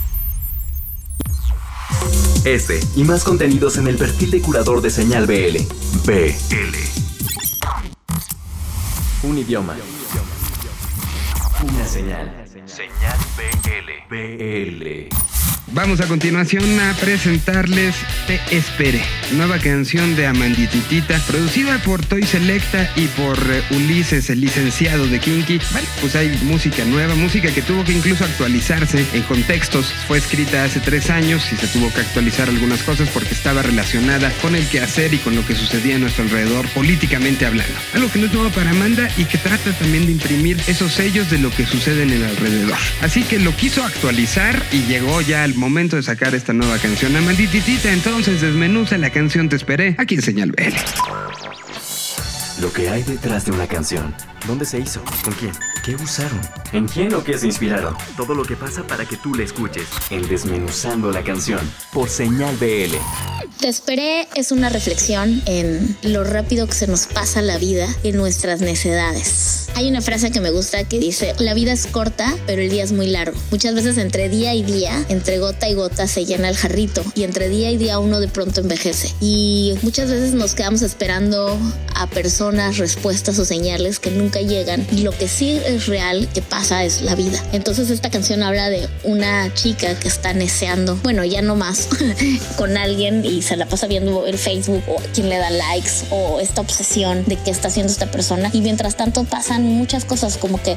este 2.44 2.78
y 2.94 3.04
más 3.04 3.24
contenidos 3.24 3.78
en 3.78 3.86
el 3.86 3.96
perfil 3.96 4.30
de 4.30 4.42
curador 4.42 4.82
de 4.82 4.90
Señal 4.90 5.26
BL. 5.26 5.56
BL. 6.04 6.76
Un 9.22 9.38
idioma. 9.38 9.74
Una 11.62 11.86
señal. 11.86 12.44
Señal 12.66 13.18
BL. 13.38 13.92
BL. 14.10 15.08
Vamos 15.72 16.00
a 16.00 16.06
continuación 16.06 16.78
a 16.78 16.92
presentarles 17.00 17.96
Te 18.26 18.38
Espere, 18.54 19.02
nueva 19.32 19.58
canción 19.58 20.14
de 20.14 20.26
Amandititita, 20.26 21.18
producida 21.26 21.78
por 21.78 22.04
Toy 22.04 22.22
Selecta 22.22 22.88
y 22.94 23.06
por 23.06 23.38
Ulises, 23.70 24.28
el 24.28 24.42
licenciado 24.42 25.06
de 25.06 25.18
Kinky. 25.18 25.58
Vale, 25.72 25.86
pues 26.02 26.16
hay 26.16 26.38
música 26.42 26.84
nueva, 26.84 27.14
música 27.14 27.50
que 27.50 27.62
tuvo 27.62 27.82
que 27.82 27.92
incluso 27.92 28.24
actualizarse 28.24 29.06
en 29.14 29.22
contextos. 29.22 29.86
Fue 30.06 30.18
escrita 30.18 30.64
hace 30.64 30.80
tres 30.80 31.08
años 31.08 31.50
y 31.50 31.56
se 31.56 31.66
tuvo 31.68 31.92
que 31.92 32.02
actualizar 32.02 32.48
algunas 32.48 32.82
cosas 32.82 33.08
porque 33.08 33.32
estaba 33.32 33.62
relacionada 33.62 34.30
con 34.42 34.54
el 34.54 34.68
quehacer 34.68 35.14
y 35.14 35.18
con 35.18 35.34
lo 35.34 35.46
que 35.46 35.54
sucedía 35.54 35.96
a 35.96 35.98
nuestro 35.98 36.24
alrededor 36.24 36.68
políticamente 36.68 37.46
hablando. 37.46 37.74
Algo 37.94 38.12
que 38.12 38.18
no 38.18 38.26
es 38.26 38.32
nuevo 38.34 38.50
para 38.50 38.70
Amanda 38.70 39.08
y 39.16 39.24
que 39.24 39.38
trata 39.38 39.72
también 39.72 40.04
de 40.04 40.12
imprimir 40.12 40.60
esos 40.66 40.92
sellos 40.92 41.30
de 41.30 41.38
lo 41.38 41.50
que 41.50 41.64
sucede 41.64 42.02
en 42.02 42.10
el 42.10 42.24
alrededor. 42.24 42.78
Así 43.00 43.22
que 43.22 43.38
lo 43.38 43.56
quiso 43.56 43.82
actualizar 43.82 44.62
y 44.70 44.82
llegó 44.82 45.22
ya 45.22 45.42
al 45.42 45.53
momento 45.56 45.96
de 45.96 46.02
sacar 46.02 46.34
esta 46.34 46.52
nueva 46.52 46.78
canción. 46.78 47.14
Amandititita, 47.16 47.92
entonces 47.92 48.40
desmenuza 48.40 48.98
la 48.98 49.10
canción 49.10 49.48
Te 49.48 49.56
Esperé 49.56 49.94
aquí 49.98 50.14
en 50.14 50.22
Señal 50.22 50.52
BL. 50.52 50.74
Lo 52.60 52.72
que 52.72 52.88
hay 52.88 53.02
detrás 53.02 53.44
de 53.44 53.52
una 53.52 53.66
canción. 53.66 54.14
¿Dónde 54.46 54.64
se 54.64 54.78
hizo? 54.78 55.02
¿Con 55.24 55.32
quién? 55.34 55.52
¿Qué 55.84 55.96
usaron? 55.96 56.40
¿En 56.72 56.86
quién 56.86 57.12
o 57.14 57.24
qué 57.24 57.36
se 57.36 57.46
inspiraron? 57.46 57.96
Todo 58.16 58.34
lo 58.34 58.44
que 58.44 58.56
pasa 58.56 58.86
para 58.86 59.04
que 59.04 59.16
tú 59.16 59.34
la 59.34 59.42
escuches. 59.42 59.88
En 60.10 60.28
Desmenuzando 60.28 61.10
la 61.10 61.24
canción. 61.24 61.60
Por 61.92 62.08
Señal 62.08 62.56
BL. 62.56 62.94
Te 63.58 63.68
esperé 63.68 64.28
es 64.34 64.52
una 64.52 64.68
reflexión 64.68 65.42
en 65.46 65.96
lo 66.02 66.22
rápido 66.22 66.66
que 66.66 66.74
se 66.74 66.86
nos 66.86 67.06
pasa 67.06 67.42
la 67.42 67.58
vida 67.58 67.88
en 68.02 68.16
nuestras 68.16 68.60
necedades. 68.60 69.68
Hay 69.74 69.88
una 69.88 70.00
frase 70.00 70.30
que 70.30 70.40
me 70.40 70.50
gusta 70.50 70.84
que 70.84 71.00
dice, 71.00 71.34
la 71.38 71.54
vida 71.54 71.72
es 71.72 71.86
corta, 71.86 72.32
pero 72.46 72.62
el 72.62 72.70
día 72.70 72.84
es 72.84 72.92
muy 72.92 73.08
largo. 73.08 73.36
Muchas 73.50 73.74
veces 73.74 73.98
entre 73.98 74.28
día 74.28 74.54
y 74.54 74.62
día, 74.62 75.04
entre 75.08 75.38
gota 75.38 75.68
y 75.68 75.74
gota 75.74 76.06
se 76.06 76.24
llena 76.24 76.48
el 76.48 76.56
jarrito 76.56 77.02
y 77.14 77.24
entre 77.24 77.48
día 77.48 77.70
y 77.70 77.76
día 77.76 77.98
uno 77.98 78.20
de 78.20 78.28
pronto 78.28 78.60
envejece. 78.60 79.12
Y 79.20 79.76
muchas 79.82 80.10
veces 80.10 80.32
nos 80.34 80.54
quedamos 80.54 80.82
esperando 80.82 81.58
a 81.96 82.06
personas, 82.06 82.53
respuestas 82.54 83.38
o 83.38 83.44
señales 83.44 83.98
que 83.98 84.10
nunca 84.10 84.40
llegan. 84.40 84.86
Y 84.92 85.02
lo 85.02 85.12
que 85.12 85.28
sí 85.28 85.60
es 85.64 85.86
real 85.86 86.28
que 86.32 86.42
pasa 86.42 86.84
es 86.84 87.02
la 87.02 87.14
vida. 87.14 87.42
Entonces 87.52 87.90
esta 87.90 88.10
canción 88.10 88.42
habla 88.42 88.70
de 88.70 88.88
una 89.02 89.52
chica 89.54 89.98
que 89.98 90.08
está 90.08 90.32
neceando, 90.32 90.96
bueno, 91.02 91.24
ya 91.24 91.42
no 91.42 91.56
más, 91.56 91.88
con 92.56 92.76
alguien 92.76 93.24
y 93.24 93.42
se 93.42 93.56
la 93.56 93.66
pasa 93.66 93.86
viendo 93.86 94.26
el 94.26 94.38
Facebook 94.38 94.82
o 94.88 94.96
quien 95.12 95.28
le 95.28 95.38
da 95.38 95.50
likes 95.50 96.04
o 96.10 96.40
esta 96.40 96.60
obsesión 96.60 97.24
de 97.26 97.36
qué 97.36 97.50
está 97.50 97.68
haciendo 97.68 97.92
esta 97.92 98.10
persona. 98.10 98.50
Y 98.52 98.60
mientras 98.60 98.96
tanto 98.96 99.24
pasan 99.24 99.64
muchas 99.64 100.04
cosas 100.04 100.36
como 100.36 100.62
que 100.62 100.76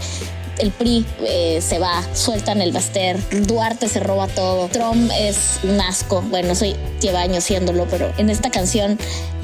el 0.60 0.72
PRI 0.72 1.06
eh, 1.22 1.60
se 1.62 1.80
va, 1.80 2.04
sueltan 2.16 2.62
el 2.62 2.72
Baster, 2.72 3.18
Duarte 3.46 3.88
se 3.88 4.00
roba 4.00 4.28
todo, 4.28 4.68
Trump 4.70 5.12
es 5.18 5.60
un 5.64 5.80
asco, 5.80 6.22
bueno, 6.24 6.56
soy 6.56 6.76
lleva 7.00 7.22
años 7.22 7.44
siéndolo, 7.44 7.86
pero 7.90 8.12
en 8.18 8.30
esta 8.30 8.50
canción 8.50 8.98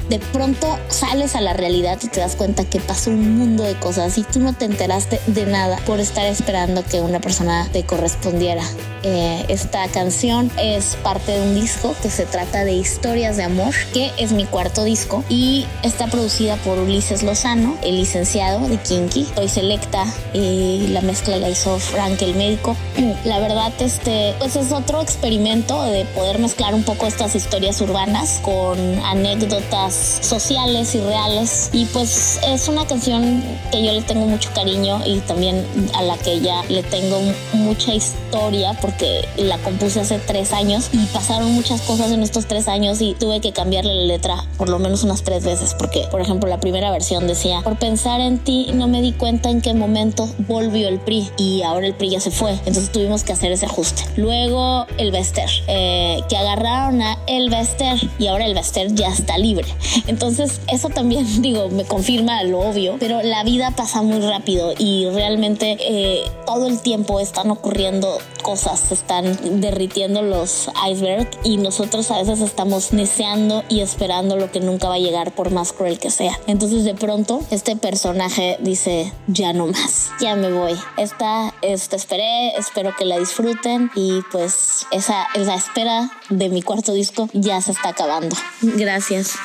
de 0.08 0.18
pronto 0.18 0.78
sales 0.88 1.34
a 1.34 1.40
la 1.40 1.52
realidad 1.52 1.98
y 2.02 2.08
te 2.08 2.20
das 2.20 2.36
cuenta 2.36 2.64
que 2.64 2.80
pasó 2.80 3.10
un 3.10 3.38
mundo 3.38 3.62
de 3.64 3.74
cosas 3.74 4.18
y 4.18 4.22
tú 4.22 4.40
no 4.40 4.52
te 4.52 4.64
enteraste 4.64 5.20
de 5.26 5.46
nada 5.46 5.78
por 5.86 6.00
estar 6.00 6.26
esperando 6.26 6.84
que 6.84 7.00
una 7.00 7.20
persona 7.20 7.68
te 7.72 7.84
correspondiera. 7.84 8.64
Eh, 9.06 9.44
esta 9.48 9.86
canción 9.88 10.50
es 10.58 10.96
parte 11.02 11.32
de 11.32 11.42
un 11.42 11.54
disco 11.54 11.94
que 12.02 12.08
se 12.08 12.24
trata 12.24 12.64
de 12.64 12.72
historias 12.72 13.36
de 13.36 13.42
amor, 13.42 13.74
que 13.92 14.10
es 14.16 14.32
mi 14.32 14.46
cuarto 14.46 14.82
disco 14.82 15.22
y 15.28 15.66
está 15.82 16.06
producida 16.06 16.56
por 16.56 16.78
Ulises 16.78 17.22
Lozano, 17.22 17.76
el 17.82 17.96
licenciado 17.96 18.66
de 18.66 18.78
Kinky. 18.78 19.26
Soy 19.34 19.48
selecta 19.48 20.06
y 20.32 20.88
la 20.88 21.02
mezcla 21.02 21.36
la 21.36 21.50
hizo 21.50 21.78
Frank 21.78 22.22
el 22.22 22.34
médico. 22.34 22.76
La 23.24 23.38
verdad, 23.40 23.72
este, 23.80 24.34
pues 24.38 24.56
es 24.56 24.72
otro 24.72 25.00
experimento 25.00 25.82
de 25.84 26.04
poder 26.06 26.38
mezclar 26.38 26.74
un 26.74 26.82
poco 26.82 27.06
estas 27.06 27.34
historias 27.34 27.80
urbanas 27.80 28.40
con 28.42 28.78
anécdotas 29.04 30.18
sociales 30.22 30.94
y 30.94 31.00
reales. 31.00 31.70
Y 31.72 31.84
pues 31.86 32.38
es 32.46 32.68
una 32.68 32.86
canción 32.86 33.42
que 33.70 33.84
yo 33.84 33.92
le 33.92 34.02
tengo 34.02 34.26
mucho 34.26 34.50
cariño 34.54 35.02
y 35.04 35.18
también 35.20 35.66
a 35.94 36.02
la 36.02 36.16
que 36.16 36.40
ya 36.40 36.62
le 36.68 36.82
tengo 36.82 37.20
mucha 37.52 37.94
historia 37.94 38.72
porque 38.80 38.93
la 39.36 39.58
compuse 39.58 40.00
hace 40.00 40.18
tres 40.18 40.52
años 40.52 40.90
y 40.92 41.04
pasaron 41.06 41.52
muchas 41.52 41.80
cosas 41.82 42.10
en 42.12 42.22
estos 42.22 42.46
tres 42.46 42.68
años 42.68 43.00
y 43.00 43.14
tuve 43.14 43.40
que 43.40 43.52
cambiarle 43.52 43.94
la 43.94 44.04
letra 44.04 44.44
por 44.56 44.68
lo 44.68 44.78
menos 44.78 45.04
unas 45.04 45.22
tres 45.22 45.44
veces 45.44 45.74
porque, 45.74 46.06
por 46.10 46.20
ejemplo, 46.20 46.48
la 46.48 46.60
primera 46.60 46.90
versión 46.90 47.26
decía, 47.26 47.60
por 47.62 47.78
pensar 47.78 48.20
en 48.20 48.38
ti 48.38 48.70
no 48.74 48.88
me 48.88 49.02
di 49.02 49.12
cuenta 49.12 49.50
en 49.50 49.60
qué 49.60 49.74
momento 49.74 50.28
volvió 50.46 50.88
el 50.88 50.98
PRI 51.00 51.30
y 51.36 51.62
ahora 51.62 51.86
el 51.86 51.94
PRI 51.94 52.10
ya 52.10 52.20
se 52.20 52.30
fue. 52.30 52.52
Entonces 52.52 52.90
tuvimos 52.90 53.24
que 53.24 53.32
hacer 53.32 53.52
ese 53.52 53.66
ajuste. 53.66 54.02
Luego 54.16 54.86
el 54.98 55.10
Bester, 55.10 55.48
eh, 55.66 56.20
que 56.28 56.36
agarraron 56.36 57.02
a 57.02 57.18
el 57.26 57.50
Bester 57.50 57.98
y 58.18 58.26
ahora 58.26 58.46
el 58.46 58.54
Bester 58.54 58.94
ya 58.94 59.08
está 59.08 59.38
libre. 59.38 59.66
Entonces 60.06 60.60
eso 60.68 60.88
también, 60.88 61.26
digo, 61.42 61.68
me 61.68 61.84
confirma 61.84 62.42
lo 62.44 62.60
obvio, 62.60 62.96
pero 62.98 63.22
la 63.22 63.44
vida 63.44 63.72
pasa 63.76 64.02
muy 64.02 64.20
rápido 64.20 64.74
y 64.78 65.08
realmente 65.10 65.76
eh, 65.80 66.22
todo 66.46 66.66
el 66.66 66.80
tiempo 66.80 67.20
están 67.20 67.50
ocurriendo 67.50 68.18
cosas, 68.44 68.78
se 68.78 68.94
están 68.94 69.60
derritiendo 69.60 70.22
los 70.22 70.68
icebergs 70.88 71.36
y 71.42 71.56
nosotros 71.56 72.12
a 72.12 72.18
veces 72.18 72.40
estamos 72.40 72.90
deseando 72.92 73.64
y 73.68 73.80
esperando 73.80 74.36
lo 74.36 74.52
que 74.52 74.60
nunca 74.60 74.88
va 74.88 74.94
a 74.94 74.98
llegar 74.98 75.32
por 75.32 75.50
más 75.50 75.72
cruel 75.72 75.98
que 75.98 76.10
sea. 76.10 76.38
Entonces 76.46 76.84
de 76.84 76.94
pronto 76.94 77.40
este 77.50 77.74
personaje 77.74 78.58
dice, 78.60 79.12
ya 79.26 79.52
no 79.52 79.66
más, 79.66 80.10
ya 80.20 80.36
me 80.36 80.52
voy. 80.52 80.78
Esta, 80.96 81.54
esta 81.62 81.96
esperé, 81.96 82.50
espero 82.56 82.94
que 82.96 83.06
la 83.06 83.18
disfruten 83.18 83.90
y 83.96 84.20
pues 84.30 84.86
esa, 84.92 85.26
esa 85.34 85.54
espera 85.54 86.12
de 86.28 86.50
mi 86.50 86.62
cuarto 86.62 86.92
disco 86.92 87.28
ya 87.32 87.60
se 87.62 87.72
está 87.72 87.88
acabando. 87.88 88.36
Gracias. 88.60 89.36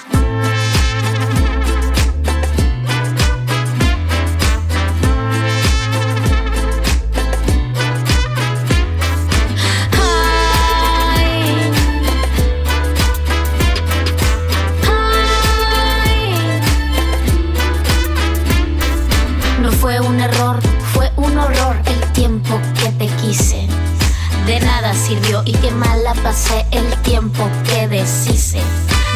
Pasé 26.30 26.64
el 26.70 26.86
tiempo 27.02 27.50
que 27.66 27.88
deshice. 27.88 28.62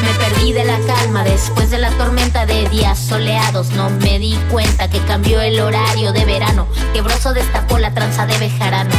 Me 0.02 0.10
perdí 0.16 0.52
de 0.52 0.64
la 0.64 0.80
calma 0.80 1.24
después 1.24 1.70
de 1.70 1.78
la 1.78 1.92
tormenta 1.92 2.48
de 2.48 2.68
días 2.70 2.98
soleados. 2.98 3.70
No 3.70 3.92
me 3.92 4.18
di 4.18 4.36
cuenta 4.50 4.90
que 4.90 4.98
cambió 5.06 5.40
el 5.40 5.60
horario 5.60 6.12
de 6.12 6.26
verano. 6.26 6.68
Que 6.92 7.02
Broso 7.02 7.32
destapó 7.36 7.78
la 7.78 7.94
tranza 7.94 8.26
de 8.26 8.36
Bejarano. 8.40 8.96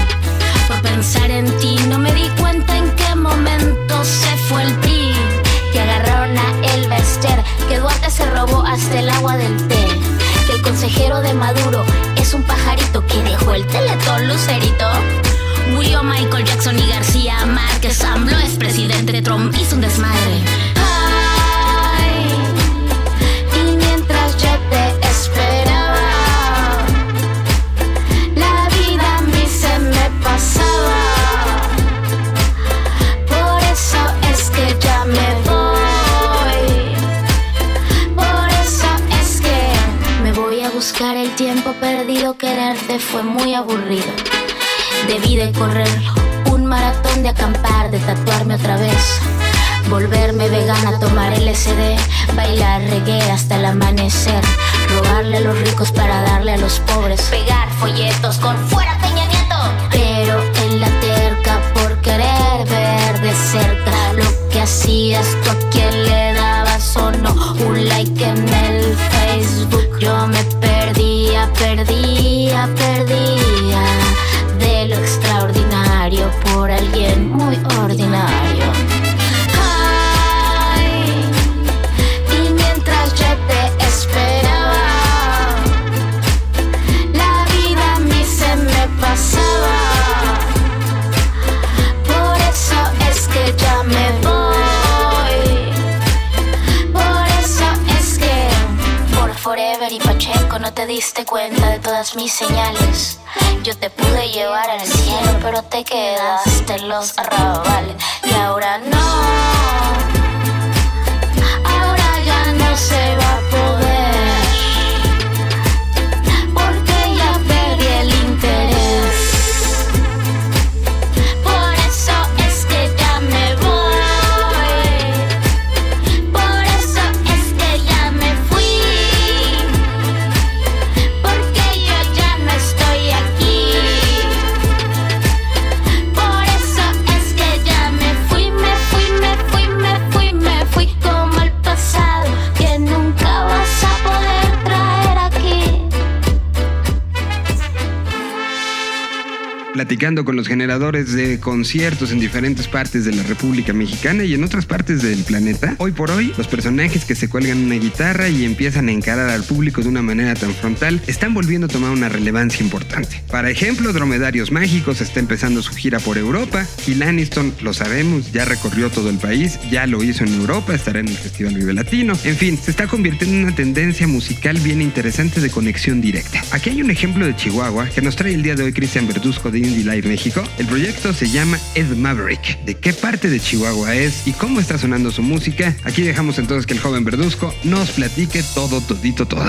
Con 150.23 150.37
los 150.37 150.47
generadores 150.47 151.13
de 151.13 151.41
conciertos 151.41 152.13
en 152.13 152.21
diferentes 152.21 152.69
partes 152.69 153.05
de 153.05 153.13
la 153.13 153.25
República 153.25 153.73
Mexicana 153.73 154.23
y 154.23 154.35
en 154.35 154.45
otras 154.45 154.67
partes 154.67 155.03
del 155.03 155.25
planeta. 155.25 155.75
Hoy 155.79 155.91
por 155.91 156.11
hoy, 156.11 156.33
los 156.37 156.47
personajes 156.47 157.05
que 157.05 157.15
se 157.15 157.29
cuelgan 157.29 157.65
una 157.65 157.75
guitarra 157.75 158.29
y 158.29 158.45
empiezan 158.45 158.89
a 158.89 158.93
encarar 158.93 159.31
al 159.31 159.43
público 159.43 159.83
de 159.83 159.89
una 159.89 160.03
manera 160.03 160.35
tan 160.35 160.55
frontal 160.55 161.01
están 161.07 161.35
volviendo 161.35 161.67
a 161.67 161.71
tomar 161.71 161.91
una 161.91 162.09
relevancia 162.09 162.63
importante. 162.63 163.23
Para 163.31 163.51
ejemplo, 163.51 163.93
Dromedarios 163.93 164.53
Mágicos 164.53 165.01
está 165.01 165.21
empezando 165.21 165.63
su 165.63 165.73
gira 165.73 165.99
por 165.99 166.19
Europa 166.19 166.67
y 166.87 166.95
Lanniston, 166.95 167.55
lo 167.63 167.73
sabemos, 167.73 168.31
ya 168.31 168.45
recorrió 168.45 168.91
todo 168.91 169.11
el 169.11 169.19
país, 169.19 169.59
ya 169.71 169.87
lo 169.87 170.05
hizo 170.05 170.25
en 170.25 170.35
Europa, 170.35 170.75
estará 170.75 171.01
en 171.01 171.09
el 171.09 171.17
Festival 171.17 171.55
Vive 171.55 171.73
Latino. 171.73 172.13
En 172.25 172.37
fin, 172.37 172.59
se 172.63 172.71
está 172.71 172.87
convirtiendo 172.87 173.37
en 173.37 173.45
una 173.45 173.55
tendencia 173.55 174.07
musical 174.07 174.59
bien 174.59 174.83
interesante 174.83 175.41
de 175.41 175.51
conexión 175.51 176.01
directa. 176.01 176.43
Aquí 176.51 176.71
hay 176.71 176.83
un 176.83 176.91
ejemplo 176.91 177.27
de 177.27 177.35
Chihuahua 177.35 177.89
que 177.89 178.03
nos 178.03 178.17
trae 178.17 178.35
el 178.35 178.43
día 178.43 178.55
de 178.55 178.65
hoy 178.65 178.73
Cristian 178.73 179.07
Verduzco 179.07 179.51
de 179.51 179.61
Indie 179.61 179.85
Live 179.85 180.04
México. 180.05 180.43
El 180.59 180.67
proyecto 180.67 181.13
se 181.13 181.29
llama 181.29 181.59
Ed 181.75 181.97
Maverick. 181.97 182.65
¿De 182.65 182.77
qué 182.77 182.93
parte 182.93 183.29
de 183.29 183.41
Chihuahua 183.41 183.95
es 183.95 184.27
y 184.27 184.33
cómo 184.33 184.61
está 184.61 184.79
sonando 184.79 185.11
su 185.11 185.23
música? 185.23 185.77
Aquí 185.85 186.03
dejamos 186.03 186.39
entonces 186.39 186.67
que 186.67 186.75
el 186.75 186.81
joven 186.81 187.05
Verduzco 187.05 187.53
nos 187.65 187.91
platique 187.91 188.43
todo, 188.55 188.81
todito, 188.81 189.27
todo. 189.27 189.45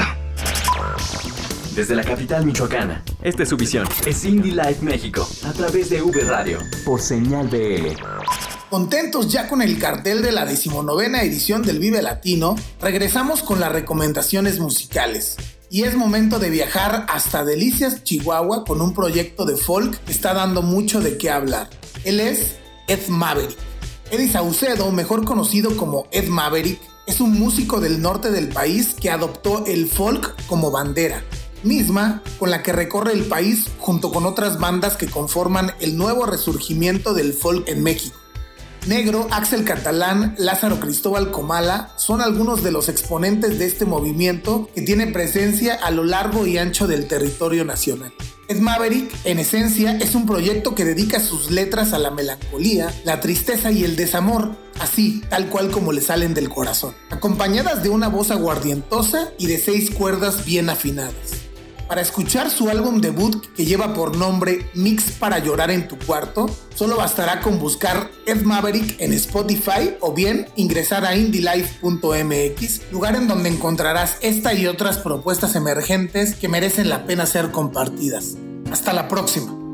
Desde 1.76 1.94
la 1.94 2.04
capital 2.04 2.46
michoacana, 2.46 3.04
esta 3.22 3.44
es 3.44 3.50
su 3.50 3.58
visión. 3.58 3.86
Es 4.06 4.24
Indie 4.24 4.54
Live 4.54 4.78
México, 4.82 5.30
a 5.44 5.52
través 5.52 5.90
de 5.90 6.02
V 6.02 6.24
Radio, 6.24 6.60
por 6.86 7.02
señal 7.02 7.50
BL. 7.50 8.02
Contentos 8.70 9.32
ya 9.32 9.48
con 9.48 9.62
el 9.62 9.78
cartel 9.78 10.22
de 10.22 10.32
la 10.32 10.46
decimonovena 10.46 11.22
edición 11.22 11.62
del 11.62 11.80
Vive 11.80 12.02
Latino, 12.02 12.56
regresamos 12.82 13.44
con 13.44 13.60
las 13.60 13.72
recomendaciones 13.72 14.60
musicales. 14.60 15.38
Y 15.76 15.84
es 15.84 15.94
momento 15.94 16.40
de 16.40 16.50
viajar 16.50 17.06
hasta 17.10 17.44
Delicias, 17.44 18.02
Chihuahua, 18.06 18.64
con 18.64 18.80
un 18.80 18.94
proyecto 18.94 19.44
de 19.44 19.58
folk 19.58 20.02
que 20.06 20.14
está 20.14 20.34
dando 20.34 20.62
mucho 20.62 21.02
de 21.02 21.18
qué 21.18 21.30
hablar. 21.30 21.70
Él 22.06 22.22
es 22.22 22.56
Ed 22.88 23.10
Maverick. 23.10 23.58
Eddie 24.10 24.32
Saucedo, 24.32 24.90
mejor 24.94 25.26
conocido 25.26 25.76
como 25.76 26.08
Ed 26.12 26.30
Maverick, 26.30 26.80
es 27.08 27.20
un 27.20 27.38
músico 27.38 27.82
del 27.82 28.02
norte 28.02 28.32
del 28.32 28.48
país 28.48 28.96
que 28.98 29.12
adoptó 29.12 29.66
el 29.66 29.90
folk 29.90 30.34
como 30.48 30.72
bandera 30.72 31.26
misma 31.64 32.24
con 32.40 32.52
la 32.52 32.64
que 32.64 32.72
recorre 32.72 33.12
el 33.12 33.26
país 33.26 33.66
junto 33.80 34.14
con 34.14 34.26
otras 34.26 34.60
bandas 34.60 34.96
que 34.96 35.08
conforman 35.08 35.74
el 35.82 35.98
nuevo 35.98 36.26
resurgimiento 36.26 37.14
del 37.14 37.34
folk 37.34 37.68
en 37.68 37.84
México. 37.84 38.18
Negro, 38.88 39.28
Axel 39.32 39.64
Catalán, 39.64 40.36
Lázaro 40.38 40.80
Cristóbal 40.80 41.32
Comala 41.32 41.92
son 41.98 42.22
algunos 42.22 42.64
de 42.64 42.72
los 42.72 42.88
exponentes 42.88 43.58
de 43.58 43.66
este 43.66 43.86
movimiento 43.86 44.70
que 44.76 44.84
tiene 44.84 45.08
presencia 45.08 45.74
a 45.74 45.90
lo 45.90 46.04
largo 46.04 46.46
y 46.46 46.60
ancho 46.60 46.86
del 46.86 47.08
territorio 47.08 47.66
nacional. 47.66 48.14
Ed 48.48 48.60
Maverick, 48.60 49.12
en 49.24 49.40
esencia, 49.40 49.98
es 49.98 50.14
un 50.14 50.28
proyecto 50.28 50.76
que 50.76 50.86
dedica 50.86 51.20
sus 51.20 51.50
letras 51.50 51.94
a 51.94 52.00
la 52.00 52.12
melancolía, 52.12 52.94
la 53.04 53.22
tristeza 53.22 53.72
y 53.72 53.84
el 53.84 53.96
desamor, 53.96 54.56
así, 54.80 55.24
tal 55.30 55.50
cual 55.50 55.72
como 55.72 55.92
le 55.92 56.02
salen 56.02 56.36
del 56.36 56.50
corazón, 56.50 56.94
acompañadas 57.10 57.82
de 57.82 57.90
una 57.90 58.08
voz 58.08 58.30
aguardientosa 58.30 59.30
y 59.40 59.48
de 59.48 59.58
seis 59.58 59.90
cuerdas 59.90 60.46
bien 60.46 60.70
afinadas. 60.70 61.45
Para 61.88 62.02
escuchar 62.02 62.50
su 62.50 62.70
álbum 62.70 63.00
debut 63.00 63.46
que 63.56 63.66
lleva 63.66 63.94
por 63.94 64.18
nombre 64.18 64.70
Mix 64.74 65.12
para 65.12 65.40
llorar 65.40 65.70
en 65.70 65.88
tu 65.88 66.00
cuarto, 66.00 66.50
solo 66.74 66.98
bastará 66.98 67.42
con 67.42 67.60
buscar 67.60 68.10
Ed 68.26 68.42
Maverick 68.42 69.00
en 69.00 69.14
Spotify 69.14 69.96
o 70.00 70.14
bien 70.14 70.48
ingresar 70.56 71.06
a 71.06 71.16
indylife.mx, 71.16 72.92
lugar 72.92 73.16
en 73.16 73.28
donde 73.28 73.50
encontrarás 73.50 74.18
esta 74.22 74.54
y 74.54 74.66
otras 74.66 74.98
propuestas 74.98 75.56
emergentes 75.56 76.36
que 76.36 76.50
merecen 76.50 76.90
la 76.90 77.06
pena 77.06 77.28
ser 77.28 77.52
compartidas. 77.52 78.36
Hasta 78.72 78.92
la 78.92 79.08
próxima. 79.08 79.65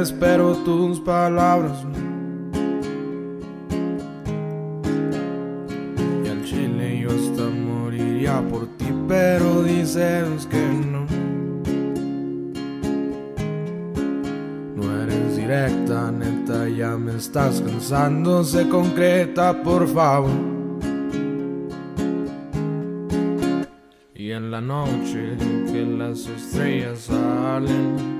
Me 0.00 0.06
quieres, 0.06 0.12
pero 0.12 0.54
tus 0.64 1.00
palabras. 1.00 1.84
Y 6.24 6.28
al 6.28 6.44
chile 6.44 7.00
yo 7.00 7.10
hasta 7.10 7.48
moriría 7.48 8.42
por 8.48 8.66
ti, 8.78 8.86
pero 9.08 9.62
dices 9.62 10.46
que 10.46 10.62
no. 10.90 11.06
No 14.76 15.02
eres 15.02 15.36
directa, 15.36 16.10
neta, 16.10 16.68
ya 16.68 16.96
me 16.96 17.16
estás 17.16 17.60
cansando, 17.60 18.44
se 18.44 18.68
concreta, 18.68 19.62
por 19.62 19.86
favor. 19.88 20.60
la 24.50 24.60
noche 24.60 25.36
que 25.70 25.84
las 25.84 26.26
estrellas 26.26 27.00
salen, 27.00 28.19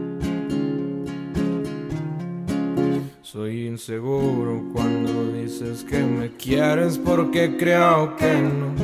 Soy 3.31 3.65
inseguro 3.65 4.61
cuando 4.73 5.31
dices 5.31 5.85
que 5.85 6.03
me 6.03 6.31
quieres 6.35 6.97
porque 6.97 7.55
creo 7.55 8.13
que 8.17 8.41
no. 8.41 8.75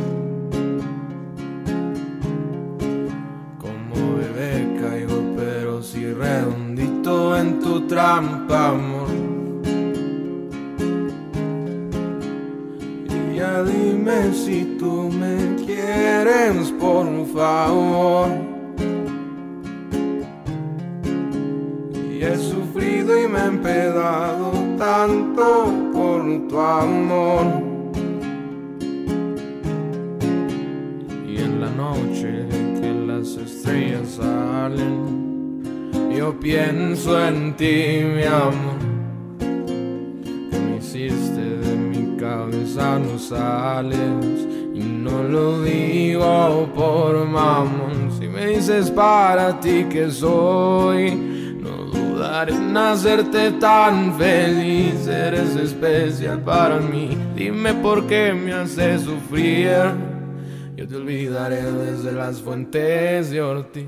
Como 3.60 4.16
bebé 4.16 4.80
caigo 4.80 5.22
pero 5.36 5.84
si 5.84 6.14
redondito 6.14 7.38
en 7.38 7.60
tu 7.60 7.88
trampa, 7.88 8.70
amor. 8.70 9.10
Y 13.10 13.36
ya 13.36 13.64
dime 13.64 14.34
si 14.34 14.78
tú 14.80 15.12
me 15.12 15.58
quieres 15.66 16.72
por 16.80 17.06
favor. 17.34 18.47
He 23.38 23.46
empedado 23.46 24.52
tanto 24.78 25.72
por 25.94 26.48
tu 26.48 26.60
amor. 26.60 27.46
Y 31.28 31.38
en 31.42 31.62
la 31.62 31.70
noche 31.70 32.48
que 32.82 32.94
las 33.06 33.36
estrellas 33.36 34.20
salen, 34.20 35.62
yo 36.16 36.40
pienso 36.40 37.28
en 37.28 37.56
ti, 37.56 38.02
mi 38.16 38.24
amor. 38.24 38.80
Que 39.40 40.60
me 40.60 40.78
hiciste 40.78 41.42
de 41.42 41.76
mi 41.76 42.18
cabeza, 42.18 43.00
no 43.00 43.20
sales 43.20 44.48
y 44.74 44.80
no 44.80 45.24
lo 45.24 45.62
digo 45.62 46.68
por 46.74 47.26
mamón. 47.28 48.12
Si 48.18 48.28
me 48.28 48.48
dices 48.48 48.90
para 48.92 49.60
ti 49.60 49.86
que 49.90 50.10
soy, 50.10 51.26
dudaré 52.38 52.54
en 52.54 52.78
hacerte 52.78 53.52
tan 53.54 54.18
feliz. 54.18 55.08
Eres 55.08 55.56
especial 55.56 56.40
para 56.42 56.80
mí. 56.80 57.18
Dime 57.36 57.74
por 57.74 58.06
qué 58.08 58.34
me 58.34 58.54
haces 58.54 59.02
sufrir. 59.02 59.72
Yo 60.76 60.88
te 60.88 60.96
olvidaré 60.96 61.64
desde 61.64 62.12
las 62.12 62.42
fuentes 62.42 63.32
de 63.32 63.42
Ortiz. 63.42 63.86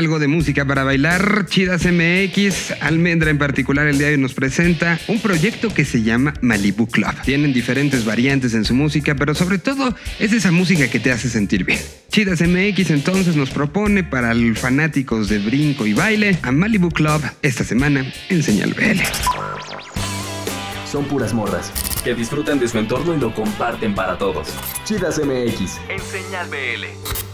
Algo 0.00 0.18
de 0.18 0.28
música 0.28 0.64
para 0.64 0.82
bailar. 0.82 1.44
Chidas 1.44 1.84
MX, 1.84 2.72
Almendra 2.80 3.28
en 3.28 3.36
particular 3.36 3.86
el 3.86 3.98
día 3.98 4.06
de 4.06 4.14
hoy 4.14 4.20
nos 4.20 4.32
presenta 4.32 4.98
un 5.08 5.20
proyecto 5.20 5.74
que 5.74 5.84
se 5.84 6.02
llama 6.02 6.32
Malibu 6.40 6.86
Club. 6.86 7.12
Tienen 7.22 7.52
diferentes 7.52 8.06
variantes 8.06 8.54
en 8.54 8.64
su 8.64 8.74
música, 8.74 9.14
pero 9.14 9.34
sobre 9.34 9.58
todo 9.58 9.94
es 10.18 10.32
esa 10.32 10.52
música 10.52 10.88
que 10.88 11.00
te 11.00 11.12
hace 11.12 11.28
sentir 11.28 11.64
bien. 11.64 11.80
Chidas 12.08 12.40
MX 12.40 12.90
entonces 12.92 13.36
nos 13.36 13.50
propone 13.50 14.02
para 14.02 14.32
los 14.32 14.58
fanáticos 14.58 15.28
de 15.28 15.38
brinco 15.38 15.86
y 15.86 15.92
baile 15.92 16.38
a 16.40 16.50
Malibu 16.50 16.88
Club 16.88 17.20
esta 17.42 17.62
semana 17.62 18.10
en 18.30 18.42
Señal 18.42 18.72
BL. 18.72 19.02
Son 20.90 21.04
puras 21.04 21.34
morras 21.34 21.70
que 22.02 22.14
disfrutan 22.14 22.58
de 22.58 22.68
su 22.68 22.78
entorno 22.78 23.14
y 23.14 23.20
lo 23.20 23.34
comparten 23.34 23.94
para 23.94 24.16
todos. 24.16 24.48
Chidas 24.84 25.18
MX 25.18 25.78
en 25.90 26.00
Señal 26.00 26.48
BL. 26.48 27.29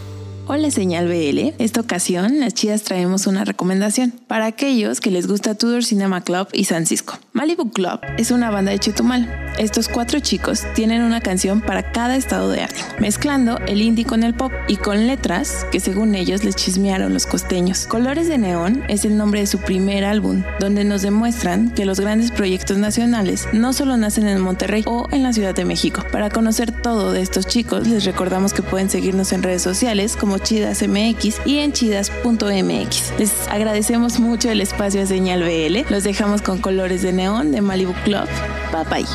Hola 0.49 0.71
Señal 0.71 1.09
BL, 1.09 1.55
esta 1.61 1.81
ocasión 1.81 2.39
las 2.39 2.53
chidas 2.53 2.83
traemos 2.83 3.27
una 3.27 3.43
recomendación 3.43 4.13
para 4.27 4.45
aquellos 4.45 5.01
que 5.01 5.11
les 5.11 5.27
gusta 5.27 5.55
Tudor 5.55 5.83
Cinema 5.83 6.21
Club 6.21 6.47
y 6.53 6.63
San 6.63 6.85
Cisco. 6.85 7.19
Malibu 7.33 7.69
Club 7.69 7.99
es 8.17 8.31
una 8.31 8.49
banda 8.49 8.71
de 8.71 8.79
Chetumal. 8.79 9.43
Estos 9.59 9.89
cuatro 9.89 10.19
chicos 10.21 10.63
tienen 10.73 11.01
una 11.01 11.19
canción 11.19 11.59
para 11.61 11.91
cada 11.91 12.15
estado 12.15 12.49
de 12.49 12.61
ánimo, 12.61 12.85
mezclando 12.99 13.57
el 13.67 13.81
indie 13.81 14.05
con 14.05 14.23
el 14.23 14.35
pop 14.35 14.53
y 14.67 14.77
con 14.77 15.05
letras 15.05 15.65
que 15.69 15.81
según 15.81 16.15
ellos 16.15 16.45
les 16.45 16.55
chismearon 16.55 17.13
los 17.13 17.25
costeños. 17.25 17.85
Colores 17.85 18.29
de 18.29 18.37
Neón 18.37 18.83
es 18.87 19.03
el 19.03 19.17
nombre 19.17 19.41
de 19.41 19.47
su 19.47 19.57
primer 19.57 20.05
álbum, 20.05 20.43
donde 20.59 20.85
nos 20.85 21.01
demuestran 21.01 21.71
que 21.71 21.85
los 21.85 21.99
grandes 21.99 22.31
proyectos 22.31 22.77
nacionales 22.77 23.47
no 23.51 23.73
solo 23.73 23.97
nacen 23.97 24.27
en 24.27 24.39
Monterrey 24.39 24.83
o 24.85 25.07
en 25.11 25.23
la 25.23 25.33
Ciudad 25.33 25.55
de 25.55 25.65
México. 25.65 26.03
Para 26.11 26.29
conocer 26.29 26.71
todo 26.71 27.11
de 27.11 27.21
estos 27.21 27.47
chicos, 27.47 27.87
les 27.87 28.05
recordamos 28.05 28.53
que 28.53 28.63
pueden 28.63 28.89
seguirnos 28.89 29.33
en 29.33 29.43
redes 29.43 29.63
sociales 29.63 30.15
como 30.15 30.36
Chidas 30.39 30.81
MX 30.87 31.41
y 31.45 31.59
en 31.59 31.71
chidas.mx. 31.71 33.13
Les 33.19 33.47
agradecemos 33.49 34.19
mucho 34.19 34.49
el 34.49 34.61
espacio 34.61 35.01
a 35.01 35.05
Señal 35.05 35.43
BL. 35.43 35.91
Los 35.91 36.03
dejamos 36.03 36.41
con 36.41 36.59
Colores 36.59 37.01
de 37.01 37.13
Neón 37.13 37.51
de 37.51 37.61
Malibu 37.61 37.93
Club. 38.03 38.27
Bye 38.71 38.83
bye. 38.89 39.07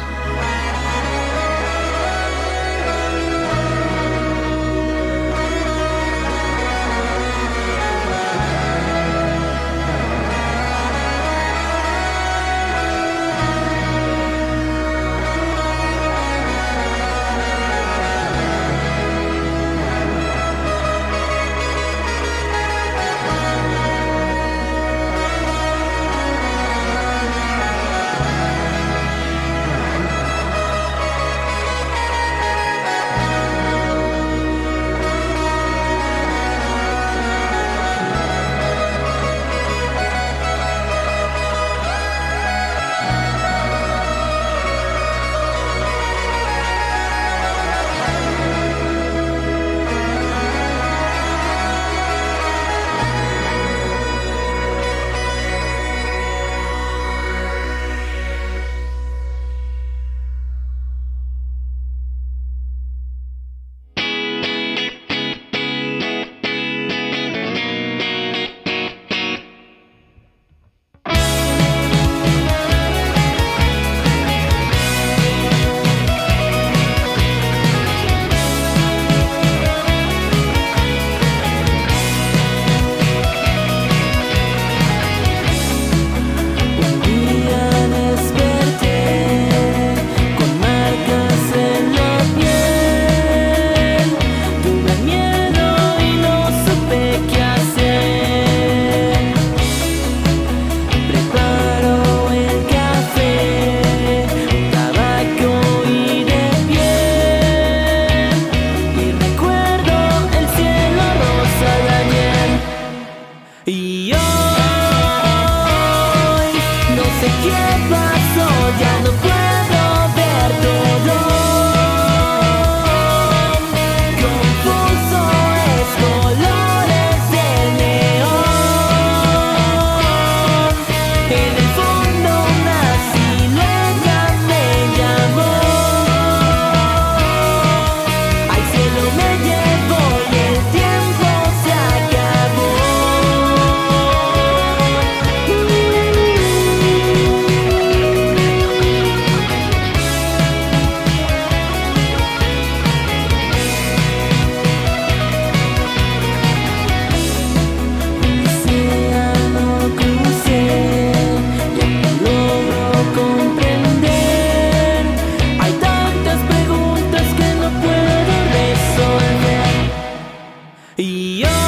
Yo! 170.99 171.62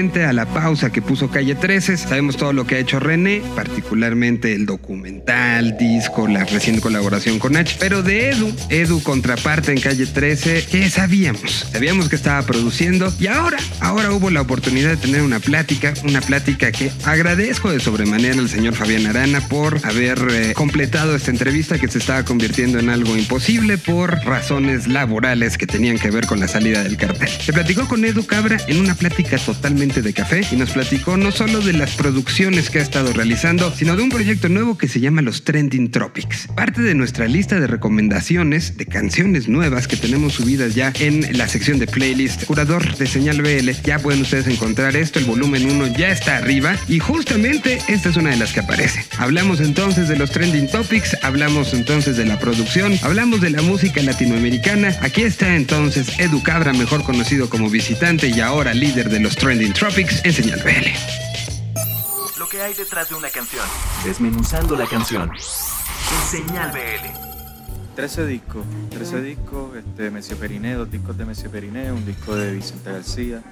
A 0.00 0.32
la 0.32 0.46
pausa 0.46 0.90
que 0.90 1.02
puso 1.02 1.28
Calle 1.28 1.54
13, 1.54 1.98
sabemos 1.98 2.38
todo 2.38 2.54
lo 2.54 2.66
que 2.66 2.76
ha 2.76 2.78
hecho 2.78 2.98
René, 2.98 3.42
particularmente 3.54 4.54
el 4.54 4.64
documental, 4.64 5.76
disco, 5.76 6.26
la 6.26 6.46
reciente 6.46 6.80
colaboración 6.80 7.38
con 7.38 7.54
H. 7.54 7.76
Pero 7.78 8.02
de 8.02 8.30
Edu, 8.30 8.50
Edu 8.70 9.02
contraparte 9.02 9.72
en 9.72 9.80
Calle 9.80 10.06
13, 10.06 10.68
¿qué 10.70 10.88
sabíamos? 10.88 11.66
Sabíamos 11.70 12.08
que 12.08 12.16
estaba 12.16 12.40
produciendo 12.46 13.12
y 13.20 13.26
ahora, 13.26 13.58
ahora 13.80 14.10
hubo 14.10 14.30
la 14.30 14.40
oportunidad 14.40 14.88
de 14.88 14.96
tener 14.96 15.20
una 15.20 15.38
plática, 15.38 15.92
una 16.02 16.22
plática 16.22 16.72
que 16.72 16.90
agradezco 17.04 17.70
de 17.70 17.78
sobremanera 17.78 18.38
al 18.38 18.48
señor 18.48 18.74
Fabián 18.74 19.04
Arana 19.04 19.46
por 19.48 19.84
haber 19.84 20.18
eh, 20.30 20.54
completado 20.54 21.14
esta 21.14 21.30
entrevista 21.30 21.78
que 21.78 21.88
se 21.88 21.98
estaba 21.98 22.24
convirtiendo 22.24 22.78
en 22.78 22.88
algo 22.88 23.18
imposible 23.18 23.76
por 23.76 24.12
razones 24.24 24.88
laborales 24.88 25.58
que 25.58 25.66
tenían 25.66 25.98
que 25.98 26.10
ver 26.10 26.26
con 26.26 26.40
la 26.40 26.48
salida 26.48 26.82
del 26.82 26.96
cartel. 26.96 27.28
Se 27.28 27.52
platicó 27.52 27.86
con 27.86 28.02
Edu 28.02 28.24
Cabra 28.24 28.56
en 28.66 28.80
una 28.80 28.94
plática 28.94 29.36
totalmente 29.36 29.89
de 29.90 30.12
café 30.12 30.42
y 30.52 30.56
nos 30.56 30.70
platicó 30.70 31.16
no 31.16 31.32
solo 31.32 31.60
de 31.60 31.72
las 31.72 31.96
producciones 31.96 32.70
que 32.70 32.78
ha 32.78 32.82
estado 32.82 33.12
realizando, 33.12 33.74
sino 33.74 33.96
de 33.96 34.04
un 34.04 34.08
proyecto 34.08 34.48
nuevo 34.48 34.78
que 34.78 34.86
se 34.86 35.00
llama 35.00 35.20
los 35.20 35.42
Trending 35.42 35.90
Tropics. 35.90 36.46
Parte 36.54 36.80
de 36.80 36.94
nuestra 36.94 37.26
lista 37.26 37.58
de 37.58 37.66
recomendaciones 37.66 38.76
de 38.76 38.86
canciones 38.86 39.48
nuevas 39.48 39.88
que 39.88 39.96
tenemos 39.96 40.34
subidas 40.34 40.76
ya 40.76 40.92
en 41.00 41.36
la 41.36 41.48
sección 41.48 41.80
de 41.80 41.88
playlist 41.88 42.44
curador 42.44 42.96
de 42.96 43.06
señal 43.08 43.42
BL. 43.42 43.68
Ya 43.82 43.98
pueden 43.98 44.20
ustedes 44.22 44.46
encontrar 44.46 44.94
esto, 44.94 45.18
el 45.18 45.24
volumen 45.24 45.68
1 45.68 45.98
ya 45.98 46.10
está 46.10 46.36
arriba 46.36 46.76
y 46.86 47.00
justamente 47.00 47.80
esta 47.88 48.10
es 48.10 48.16
una 48.16 48.30
de 48.30 48.36
las 48.36 48.52
que 48.52 48.60
aparece. 48.60 49.04
Hablamos 49.18 49.60
entonces 49.60 50.06
de 50.06 50.16
los 50.16 50.30
Trending 50.30 50.70
Topics, 50.70 51.16
hablamos 51.22 51.74
entonces 51.74 52.16
de 52.16 52.26
la 52.26 52.38
producción, 52.38 52.96
hablamos 53.02 53.40
de 53.40 53.50
la 53.50 53.62
música 53.62 54.00
latinoamericana. 54.02 54.96
Aquí 55.00 55.22
está 55.22 55.56
entonces 55.56 56.20
Edu 56.20 56.44
Cabra, 56.44 56.72
mejor 56.72 57.02
conocido 57.02 57.50
como 57.50 57.68
visitante 57.68 58.28
y 58.28 58.40
ahora 58.40 58.72
líder 58.72 59.10
de 59.10 59.18
los 59.18 59.34
Trending 59.34 59.72
Tropics 59.80 60.22
en 60.26 60.32
señal 60.34 60.60
BL. 60.62 62.38
Lo 62.38 62.46
que 62.50 62.60
hay 62.60 62.74
detrás 62.74 63.08
de 63.08 63.14
una 63.14 63.30
canción. 63.30 63.64
Desmenuzando 64.04 64.76
la 64.76 64.84
canción. 64.84 65.30
En 65.32 66.28
Señal 66.30 66.70
BL. 66.70 67.96
13 67.96 68.26
discos, 68.26 68.66
13 68.90 69.22
discos, 69.22 69.74
este, 69.74 70.10
Messi 70.10 70.34
Periné, 70.34 70.74
dos 70.74 70.90
discos 70.90 71.16
de 71.16 71.24
Messi 71.24 71.48
Periné, 71.48 71.90
un 71.92 72.04
disco 72.04 72.36
de 72.36 72.52
Vicente 72.52 72.92
García, 72.92 73.42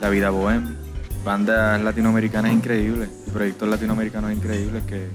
La 0.00 0.08
Vida 0.08 0.30
Bohem, 0.30 0.74
bandas 1.22 1.78
latinoamericanas 1.82 2.50
increíbles, 2.50 3.10
proyectos 3.30 3.68
latinoamericanos 3.68 4.32
increíbles 4.32 4.84
que, 4.84 5.06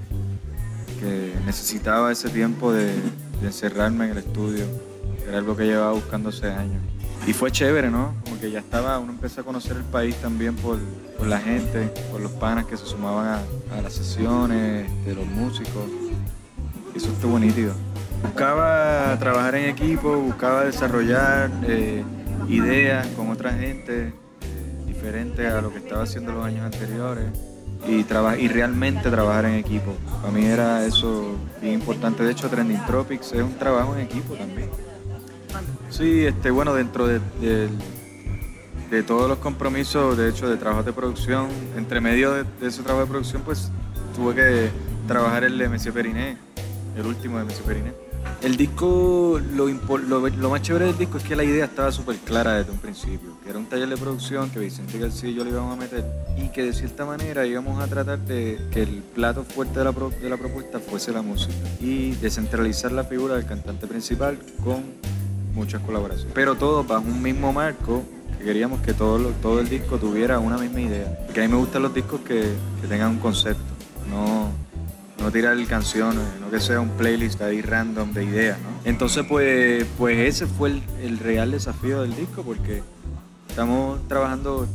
que 0.99 1.33
necesitaba 1.47 2.11
ese 2.11 2.29
tiempo 2.29 2.71
de, 2.71 2.93
de 2.93 3.47
encerrarme 3.47 4.05
en 4.05 4.11
el 4.11 4.17
estudio, 4.19 4.65
que 5.17 5.29
era 5.29 5.39
algo 5.39 5.57
que 5.57 5.63
llevaba 5.63 5.93
buscando 5.93 6.29
hace 6.29 6.45
años. 6.51 6.83
Y 7.27 7.33
fue 7.33 7.51
chévere, 7.51 7.89
¿no? 7.89 8.13
Como 8.23 8.39
que 8.39 8.49
ya 8.49 8.59
estaba, 8.59 8.97
uno 8.97 9.11
empezó 9.11 9.41
a 9.41 9.43
conocer 9.43 9.77
el 9.77 9.83
país 9.83 10.15
también 10.15 10.55
por, 10.55 10.79
por 11.17 11.27
la 11.27 11.39
gente, 11.39 11.91
por 12.11 12.21
los 12.21 12.31
panas 12.31 12.65
que 12.65 12.77
se 12.77 12.85
sumaban 12.85 13.41
a, 13.71 13.81
las 13.81 13.93
sesiones, 13.93 14.89
de 15.05 15.15
los 15.15 15.25
músicos. 15.25 15.83
Eso 16.95 17.11
estuvo 17.11 17.37
nítido. 17.37 17.73
Buscaba 18.23 19.17
trabajar 19.19 19.55
en 19.55 19.69
equipo, 19.69 20.17
buscaba 20.17 20.65
desarrollar 20.65 21.51
eh, 21.67 22.03
ideas 22.47 23.07
con 23.15 23.29
otra 23.29 23.53
gente 23.53 24.13
diferente 24.87 25.47
a 25.47 25.61
lo 25.61 25.71
que 25.71 25.77
estaba 25.77 26.03
haciendo 26.03 26.33
los 26.33 26.45
años 26.45 26.65
anteriores 26.65 27.25
y, 27.87 28.05
y 28.39 28.47
realmente 28.47 29.09
trabajar 29.09 29.45
en 29.45 29.55
equipo. 29.55 29.95
Para 30.21 30.33
mí 30.33 30.45
era 30.45 30.85
eso 30.85 31.35
bien 31.61 31.75
importante. 31.75 32.23
De 32.23 32.31
hecho, 32.31 32.49
Trending 32.49 32.85
Tropics 32.85 33.31
es 33.33 33.41
un 33.41 33.57
trabajo 33.57 33.95
en 33.95 34.01
equipo 34.01 34.33
también. 34.33 34.69
Sí, 35.89 36.25
este, 36.25 36.51
bueno, 36.51 36.73
dentro 36.73 37.07
de, 37.07 37.19
de 38.89 39.03
todos 39.03 39.27
los 39.27 39.39
compromisos, 39.39 40.17
de 40.17 40.29
hecho, 40.29 40.49
de 40.49 40.57
trabajos 40.57 40.85
de 40.85 40.93
producción, 40.93 41.47
entre 41.75 41.99
medio 41.99 42.33
de, 42.33 42.45
ese 42.61 42.83
trabajo 42.83 43.05
de 43.05 43.11
producción, 43.11 43.41
pues 43.43 43.71
tuve 44.15 44.35
que 44.35 44.69
trabajar 45.07 45.43
el 45.43 45.57
de 45.57 45.67
Messi 45.69 45.91
Periné, 45.91 46.37
el 46.97 47.05
último 47.05 47.37
de 47.39 47.45
Messi 47.45 47.63
Periné. 47.63 47.91
El 48.41 48.57
disco, 48.57 49.39
lo, 49.55 49.67
lo, 49.67 50.29
lo 50.29 50.49
más 50.49 50.61
chévere 50.61 50.85
del 50.85 50.97
disco 50.97 51.17
es 51.17 51.23
que 51.23 51.35
la 51.35 51.43
idea 51.43 51.65
estaba 51.65 51.91
súper 51.91 52.17
clara 52.17 52.55
desde 52.57 52.71
un 52.71 52.77
principio, 52.77 53.37
que 53.43 53.49
era 53.49 53.57
un 53.57 53.65
taller 53.65 53.87
de 53.87 53.97
producción 53.97 54.49
que 54.49 54.59
Vicente 54.59 54.99
García 54.99 55.29
y 55.29 55.35
yo 55.35 55.43
le 55.43 55.51
íbamos 55.51 55.73
a 55.77 55.79
meter 55.79 56.05
y 56.37 56.49
que 56.49 56.63
de 56.63 56.73
cierta 56.73 57.05
manera 57.05 57.45
íbamos 57.45 57.81
a 57.81 57.87
tratar 57.87 58.19
de 58.19 58.59
que 58.71 58.83
el 58.83 59.01
plato 59.15 59.43
fuerte 59.43 59.79
de 59.79 59.85
la, 59.85 59.91
pro- 59.93 60.09
de 60.11 60.29
la 60.29 60.37
propuesta 60.37 60.79
fuese 60.79 61.11
la 61.13 61.21
música 61.21 61.53
y 61.81 62.11
descentralizar 62.15 62.91
la 62.91 63.05
figura 63.05 63.35
del 63.35 63.45
cantante 63.45 63.87
principal 63.87 64.37
con 64.63 64.83
muchas 65.53 65.81
colaboraciones. 65.81 66.31
Pero 66.33 66.55
todo 66.55 66.83
bajo 66.83 67.03
un 67.05 67.21
mismo 67.21 67.51
marco 67.53 68.03
que 68.37 68.43
queríamos 68.45 68.81
que 68.81 68.93
todo, 68.93 69.17
lo- 69.19 69.29
todo 69.31 69.59
el 69.59 69.69
disco 69.69 69.97
tuviera 69.97 70.39
una 70.39 70.57
misma 70.57 70.81
idea. 70.81 71.19
Porque 71.25 71.41
a 71.41 71.47
mí 71.47 71.51
me 71.53 71.57
gustan 71.59 71.81
los 71.83 71.93
discos 71.93 72.21
que, 72.21 72.53
que 72.81 72.87
tengan 72.87 73.11
un 73.11 73.19
concepto, 73.19 73.61
no, 74.09 74.49
no 75.19 75.31
tirar 75.31 75.57
canciones, 75.67 76.23
no 76.39 76.49
que 76.49 76.59
sea 76.59 76.79
un 76.79 76.89
playlist 76.89 77.41
ahí 77.41 77.61
random 77.61 78.13
de 78.13 78.23
ideas, 78.23 78.57
¿no? 78.59 78.67
Entonces, 78.89 79.25
pues, 79.27 79.85
pues 79.97 80.17
ese 80.19 80.47
fue 80.47 80.81
el, 81.01 81.19
real 81.19 81.51
desafío 81.51 82.01
del 82.01 82.15
disco, 82.15 82.43
porque 82.43 82.81
estamos 83.49 83.99
trabajando, 84.07 84.67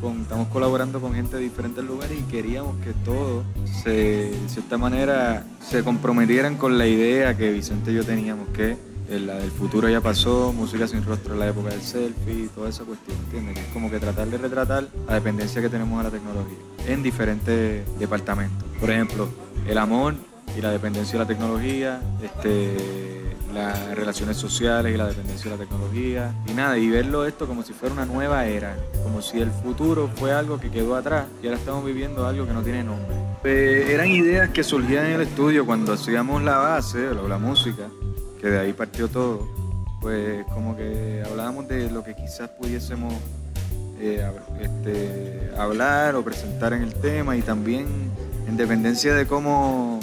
con, 0.00 0.22
estamos 0.22 0.48
colaborando 0.48 1.00
con 1.00 1.14
gente 1.14 1.36
de 1.36 1.42
diferentes 1.42 1.84
lugares 1.84 2.18
y 2.18 2.22
queríamos 2.24 2.76
que 2.78 2.92
todos, 3.04 3.44
se, 3.84 3.90
de 3.90 4.48
cierta 4.48 4.76
manera, 4.78 5.44
se 5.64 5.84
comprometieran 5.84 6.56
con 6.56 6.76
la 6.76 6.88
idea 6.88 7.36
que 7.36 7.52
Vicente 7.52 7.92
y 7.92 7.94
yo 7.94 8.04
teníamos, 8.04 8.48
que 8.48 8.76
la 9.20 9.36
del 9.36 9.50
futuro 9.50 9.88
ya 9.88 10.00
pasó, 10.00 10.52
música 10.52 10.86
sin 10.86 11.04
rostro 11.04 11.34
en 11.34 11.40
la 11.40 11.48
época 11.48 11.70
del 11.70 11.82
selfie, 11.82 12.48
toda 12.54 12.68
esa 12.68 12.84
cuestión, 12.84 13.16
¿entiendes? 13.24 13.58
Es 13.58 13.72
como 13.72 13.90
que 13.90 13.98
tratar 13.98 14.28
de 14.28 14.38
retratar 14.38 14.86
la 15.06 15.14
dependencia 15.14 15.60
que 15.60 15.68
tenemos 15.68 16.00
a 16.00 16.04
la 16.04 16.10
tecnología 16.10 16.58
en 16.86 17.02
diferentes 17.02 17.98
departamentos. 17.98 18.66
Por 18.80 18.90
ejemplo, 18.90 19.28
el 19.66 19.78
amor 19.78 20.14
y 20.56 20.60
la 20.60 20.70
dependencia 20.70 21.12
de 21.12 21.18
la 21.20 21.26
tecnología, 21.26 22.00
este, 22.22 22.76
las 23.54 23.94
relaciones 23.94 24.36
sociales 24.36 24.94
y 24.94 24.96
la 24.96 25.06
dependencia 25.06 25.50
de 25.50 25.56
la 25.56 25.64
tecnología, 25.64 26.34
y 26.46 26.52
nada, 26.52 26.78
y 26.78 26.88
verlo 26.88 27.26
esto 27.26 27.46
como 27.46 27.62
si 27.62 27.72
fuera 27.72 27.94
una 27.94 28.06
nueva 28.06 28.46
era, 28.46 28.76
como 29.02 29.22
si 29.22 29.40
el 29.40 29.50
futuro 29.50 30.10
fue 30.14 30.32
algo 30.32 30.58
que 30.58 30.70
quedó 30.70 30.96
atrás 30.96 31.26
y 31.42 31.46
ahora 31.46 31.58
estamos 31.58 31.84
viviendo 31.84 32.26
algo 32.26 32.46
que 32.46 32.52
no 32.52 32.62
tiene 32.62 32.82
nombre. 32.82 33.14
Eh, 33.44 33.88
eran 33.90 34.08
ideas 34.08 34.50
que 34.50 34.62
surgían 34.62 35.06
en 35.06 35.12
el 35.12 35.22
estudio 35.22 35.66
cuando 35.66 35.92
hacíamos 35.92 36.42
la 36.42 36.58
base, 36.58 37.08
o 37.08 37.28
la 37.28 37.38
música, 37.38 37.88
que 38.42 38.50
de 38.50 38.58
ahí 38.58 38.72
partió 38.72 39.06
todo, 39.08 39.48
pues 40.00 40.44
como 40.52 40.76
que 40.76 41.22
hablábamos 41.24 41.68
de 41.68 41.88
lo 41.88 42.02
que 42.02 42.16
quizás 42.16 42.50
pudiésemos 42.50 43.14
eh, 44.00 44.28
este, 44.60 45.52
hablar 45.56 46.16
o 46.16 46.24
presentar 46.24 46.72
en 46.72 46.82
el 46.82 46.92
tema 46.92 47.36
y 47.36 47.42
también 47.42 47.86
en 48.48 48.56
dependencia 48.56 49.14
de 49.14 49.26
cómo 49.26 50.00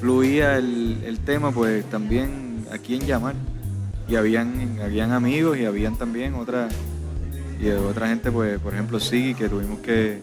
fluía 0.00 0.58
el, 0.58 1.02
el 1.06 1.18
tema, 1.20 1.50
pues 1.50 1.86
también 1.86 2.66
a 2.70 2.76
quién 2.76 3.06
llamar. 3.06 3.34
Y 4.06 4.16
habían, 4.16 4.78
habían 4.82 5.12
amigos 5.12 5.56
y 5.56 5.64
habían 5.64 5.96
también 5.96 6.34
otra, 6.34 6.68
y 7.58 7.70
otra 7.70 8.08
gente, 8.08 8.30
pues 8.30 8.58
por 8.58 8.74
ejemplo 8.74 9.00
Sigui, 9.00 9.34
que 9.34 9.48
tuvimos 9.48 9.78
que, 9.78 10.20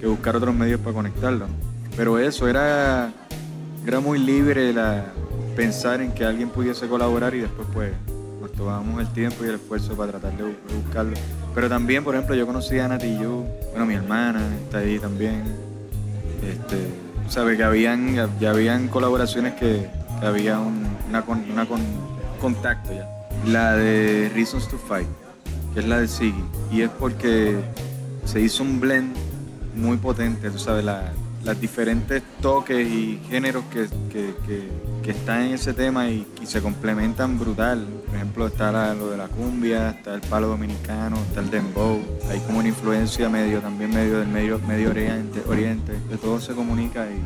que 0.00 0.06
buscar 0.06 0.36
otros 0.36 0.54
medios 0.54 0.78
para 0.78 0.94
conectarlo. 0.94 1.46
Pero 1.96 2.20
eso 2.20 2.46
era, 2.46 3.12
era 3.84 3.98
muy 3.98 4.20
libre 4.20 4.72
la, 4.72 5.06
pensar 5.56 6.00
en 6.00 6.12
que 6.12 6.24
alguien 6.24 6.48
pudiese 6.50 6.86
colaborar 6.88 7.34
y 7.34 7.40
después 7.40 7.66
pues 7.72 7.92
nos 8.40 8.52
tomábamos 8.52 9.00
el 9.00 9.08
tiempo 9.12 9.44
y 9.44 9.48
el 9.48 9.54
esfuerzo 9.54 9.94
para 9.96 10.12
tratar 10.12 10.36
de, 10.36 10.44
bu- 10.44 10.68
de 10.68 10.74
buscarlo. 10.84 11.14
Pero 11.54 11.68
también, 11.68 12.04
por 12.04 12.14
ejemplo, 12.14 12.34
yo 12.34 12.46
conocí 12.46 12.78
a 12.78 12.88
Nati 12.88 13.16
Yu, 13.18 13.44
bueno, 13.70 13.86
mi 13.86 13.94
hermana 13.94 14.40
está 14.64 14.78
ahí 14.78 14.98
también. 14.98 15.44
Este, 16.42 16.88
sabe 17.28 17.56
que 17.56 17.64
habían, 17.64 18.14
ya, 18.40 18.50
habían 18.50 18.88
colaboraciones 18.88 19.54
que, 19.54 19.88
que 20.20 20.26
había 20.26 20.58
un, 20.58 20.84
una, 21.08 21.22
con- 21.22 21.44
una 21.50 21.66
con- 21.66 21.80
contacto 22.40 22.92
ya. 22.92 23.08
La 23.46 23.74
de 23.74 24.30
Reasons 24.34 24.68
to 24.68 24.78
Fight, 24.78 25.06
que 25.72 25.80
es 25.80 25.86
la 25.86 26.00
de 26.00 26.08
Siggy. 26.08 26.44
Y 26.72 26.82
es 26.82 26.90
porque 26.90 27.56
se 28.24 28.40
hizo 28.40 28.62
un 28.62 28.80
blend 28.80 29.14
muy 29.76 29.96
potente, 29.96 30.50
tú 30.50 30.58
sabes, 30.58 30.84
la- 30.84 31.12
las 31.44 31.60
diferentes 31.60 32.22
toques 32.40 32.86
y 32.88 33.20
géneros 33.28 33.64
que, 33.72 33.86
que- 34.10 34.34
que- 34.46 34.68
que 35.02 35.10
están 35.10 35.42
en 35.42 35.54
ese 35.54 35.74
tema 35.74 36.08
y, 36.08 36.26
se 36.44 36.62
complementan 36.62 37.38
brutal. 37.38 37.86
Por 38.06 38.14
ejemplo, 38.16 38.46
está 38.46 38.70
lo 38.94 39.10
de 39.10 39.16
la 39.18 39.28
cumbia, 39.28 39.90
está 39.90 40.14
el 40.14 40.20
palo 40.22 40.48
dominicano, 40.48 41.16
está 41.28 41.40
el 41.40 41.50
dembow. 41.50 42.00
Hay 42.30 42.38
como 42.40 42.58
una 42.60 42.68
influencia 42.68 43.28
medio, 43.28 43.60
también 43.60 43.90
medio 43.92 44.18
del 44.20 44.28
medio, 44.28 44.58
medio 44.60 44.90
oriente. 44.90 45.92
De 46.08 46.16
todo 46.16 46.40
se 46.40 46.54
comunica 46.54 47.06
y 47.10 47.20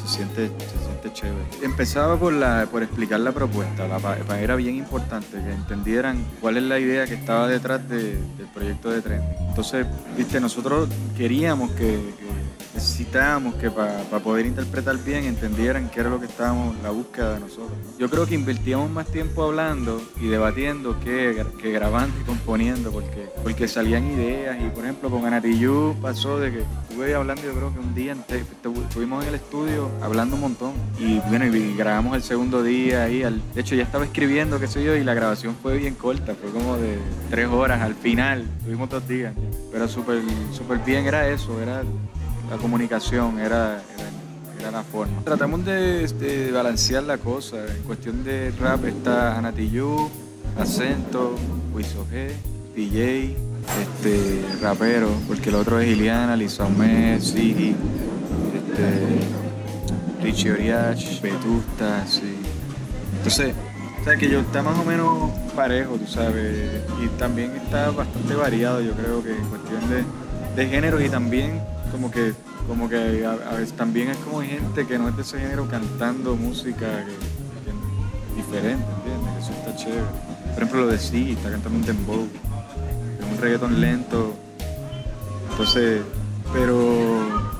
se 0.00 0.08
siente, 0.16 0.46
se 0.48 0.84
siente 0.84 1.12
chévere. 1.12 1.44
Empezaba 1.62 2.16
por, 2.16 2.32
la, 2.32 2.66
por 2.70 2.82
explicar 2.84 3.18
la 3.20 3.32
propuesta. 3.32 3.86
La, 3.88 4.38
era 4.40 4.54
bien 4.56 4.76
importante 4.76 5.36
que 5.42 5.52
entendieran 5.52 6.24
cuál 6.40 6.56
es 6.58 6.62
la 6.64 6.78
idea 6.78 7.06
que 7.06 7.14
estaba 7.14 7.48
detrás 7.48 7.88
de- 7.88 8.14
del 8.38 8.46
proyecto 8.54 8.90
de 8.90 9.02
tren. 9.02 9.20
Entonces, 9.48 9.84
viste, 10.16 10.40
nosotros 10.40 10.88
queríamos 11.16 11.70
que, 11.72 11.86
que 11.86 12.29
necesitábamos 12.80 13.56
que 13.56 13.70
para 13.70 14.02
poder 14.24 14.46
interpretar 14.46 14.96
bien 15.04 15.24
entendieran 15.24 15.90
qué 15.90 16.00
era 16.00 16.08
lo 16.08 16.18
que 16.18 16.24
estábamos, 16.24 16.74
la 16.82 16.88
búsqueda 16.88 17.34
de 17.34 17.40
nosotros. 17.40 17.76
Yo 17.98 18.08
creo 18.08 18.26
que 18.26 18.34
invertíamos 18.34 18.90
más 18.90 19.06
tiempo 19.06 19.42
hablando 19.42 20.00
y 20.18 20.28
debatiendo 20.28 20.98
que, 21.00 21.44
que 21.60 21.72
grabando 21.72 22.18
y 22.18 22.24
componiendo, 22.24 22.90
porque, 22.90 23.28
porque 23.42 23.68
salían 23.68 24.10
ideas. 24.10 24.56
Y 24.64 24.70
por 24.70 24.84
ejemplo, 24.84 25.10
con 25.10 25.26
Anatiyu 25.26 25.94
pasó 26.00 26.38
de 26.38 26.52
que 26.52 26.64
estuve 26.88 27.14
hablando, 27.14 27.42
yo 27.42 27.52
creo 27.52 27.72
que 27.74 27.80
un 27.80 27.94
día 27.94 28.12
antes, 28.12 28.46
estuvimos 28.50 29.24
en 29.24 29.28
el 29.28 29.34
estudio 29.34 29.90
hablando 30.00 30.36
un 30.36 30.40
montón. 30.40 30.72
Y 30.98 31.18
bueno, 31.28 31.44
grabamos 31.76 32.16
el 32.16 32.22
segundo 32.22 32.62
día 32.62 33.02
ahí. 33.02 33.22
Al, 33.22 33.42
de 33.54 33.60
hecho, 33.60 33.74
ya 33.74 33.82
estaba 33.82 34.06
escribiendo, 34.06 34.58
qué 34.58 34.68
sé 34.68 34.82
yo, 34.82 34.96
y 34.96 35.04
la 35.04 35.12
grabación 35.12 35.54
fue 35.60 35.76
bien 35.76 35.96
corta, 35.96 36.34
fue 36.34 36.50
como 36.50 36.78
de 36.78 36.96
tres 37.28 37.48
horas 37.48 37.82
al 37.82 37.94
final. 37.94 38.46
Tuvimos 38.64 38.88
dos 38.88 39.06
días. 39.06 39.34
Pero 39.70 39.86
súper 39.86 40.22
súper 40.52 40.78
bien 40.78 41.04
era 41.04 41.28
eso, 41.28 41.60
era 41.60 41.82
la 42.50 42.56
comunicación, 42.56 43.38
era, 43.38 43.80
era, 44.58 44.70
la 44.70 44.82
forma. 44.82 45.22
Tratamos 45.24 45.64
de, 45.64 46.06
de, 46.08 46.50
balancear 46.50 47.04
la 47.04 47.16
cosa. 47.16 47.56
En 47.64 47.82
cuestión 47.84 48.24
de 48.24 48.50
rap 48.60 48.84
está 48.84 49.38
Anatiyu, 49.38 50.10
Acento, 50.58 51.36
Wiso 51.72 52.06
G, 52.12 52.32
DJ, 52.74 53.36
este, 53.80 54.44
rapero, 54.60 55.08
porque 55.28 55.50
el 55.50 55.54
otro 55.54 55.78
es 55.80 55.88
Iliana, 55.88 56.36
Lizaume, 56.36 57.20
Sigi, 57.20 57.74
este, 58.54 60.22
Richie 60.22 60.52
Oriach, 60.52 61.20
Vetusta, 61.20 62.04
sí. 62.06 62.34
Entonces, 63.16 63.54
o 64.00 64.04
sea, 64.04 64.16
que 64.16 64.28
yo 64.28 64.40
está 64.40 64.62
más 64.62 64.78
o 64.78 64.84
menos 64.84 65.30
parejo, 65.54 65.94
tú 65.94 66.06
sabes, 66.06 66.82
y 67.02 67.06
también 67.18 67.52
está 67.52 67.90
bastante 67.90 68.34
variado, 68.34 68.80
yo 68.80 68.92
creo 68.92 69.22
que 69.22 69.30
en 69.36 69.44
cuestión 69.44 69.80
de, 69.88 70.04
de 70.56 70.68
géneros 70.68 71.02
y 71.02 71.08
también 71.08 71.60
como 71.90 72.10
que 72.10 72.34
como 72.66 72.88
que 72.88 73.26
a, 73.26 73.54
veces 73.54 73.72
también 73.72 74.10
es 74.10 74.16
como 74.18 74.42
gente 74.42 74.86
que 74.86 74.98
no 74.98 75.08
es 75.08 75.16
de 75.16 75.22
ese 75.22 75.40
género 75.40 75.66
cantando 75.68 76.36
música 76.36 77.04
diferente, 78.36 78.84
¿entiendes? 78.96 79.44
Eso 79.44 79.52
está 79.52 79.76
chévere. 79.76 80.04
Por 80.54 80.62
ejemplo, 80.62 80.80
lo 80.82 80.86
de 80.88 80.98
sí, 80.98 81.32
está 81.32 81.50
cantando 81.50 81.78
un 81.78 81.84
dembow, 81.84 82.28
un 83.32 83.38
reggaeton 83.40 83.80
lento. 83.80 84.34
Entonces, 85.50 86.02
pero 86.52 87.50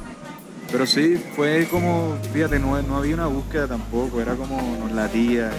pero 0.71 0.87
sí, 0.87 1.17
fue 1.35 1.67
como, 1.69 2.17
fíjate, 2.33 2.61
no, 2.61 2.81
no 2.83 2.97
había 2.99 3.15
una 3.15 3.27
búsqueda 3.27 3.67
tampoco, 3.67 4.21
era 4.21 4.35
como 4.37 4.57
nos 4.79 4.93
latía. 4.93 5.51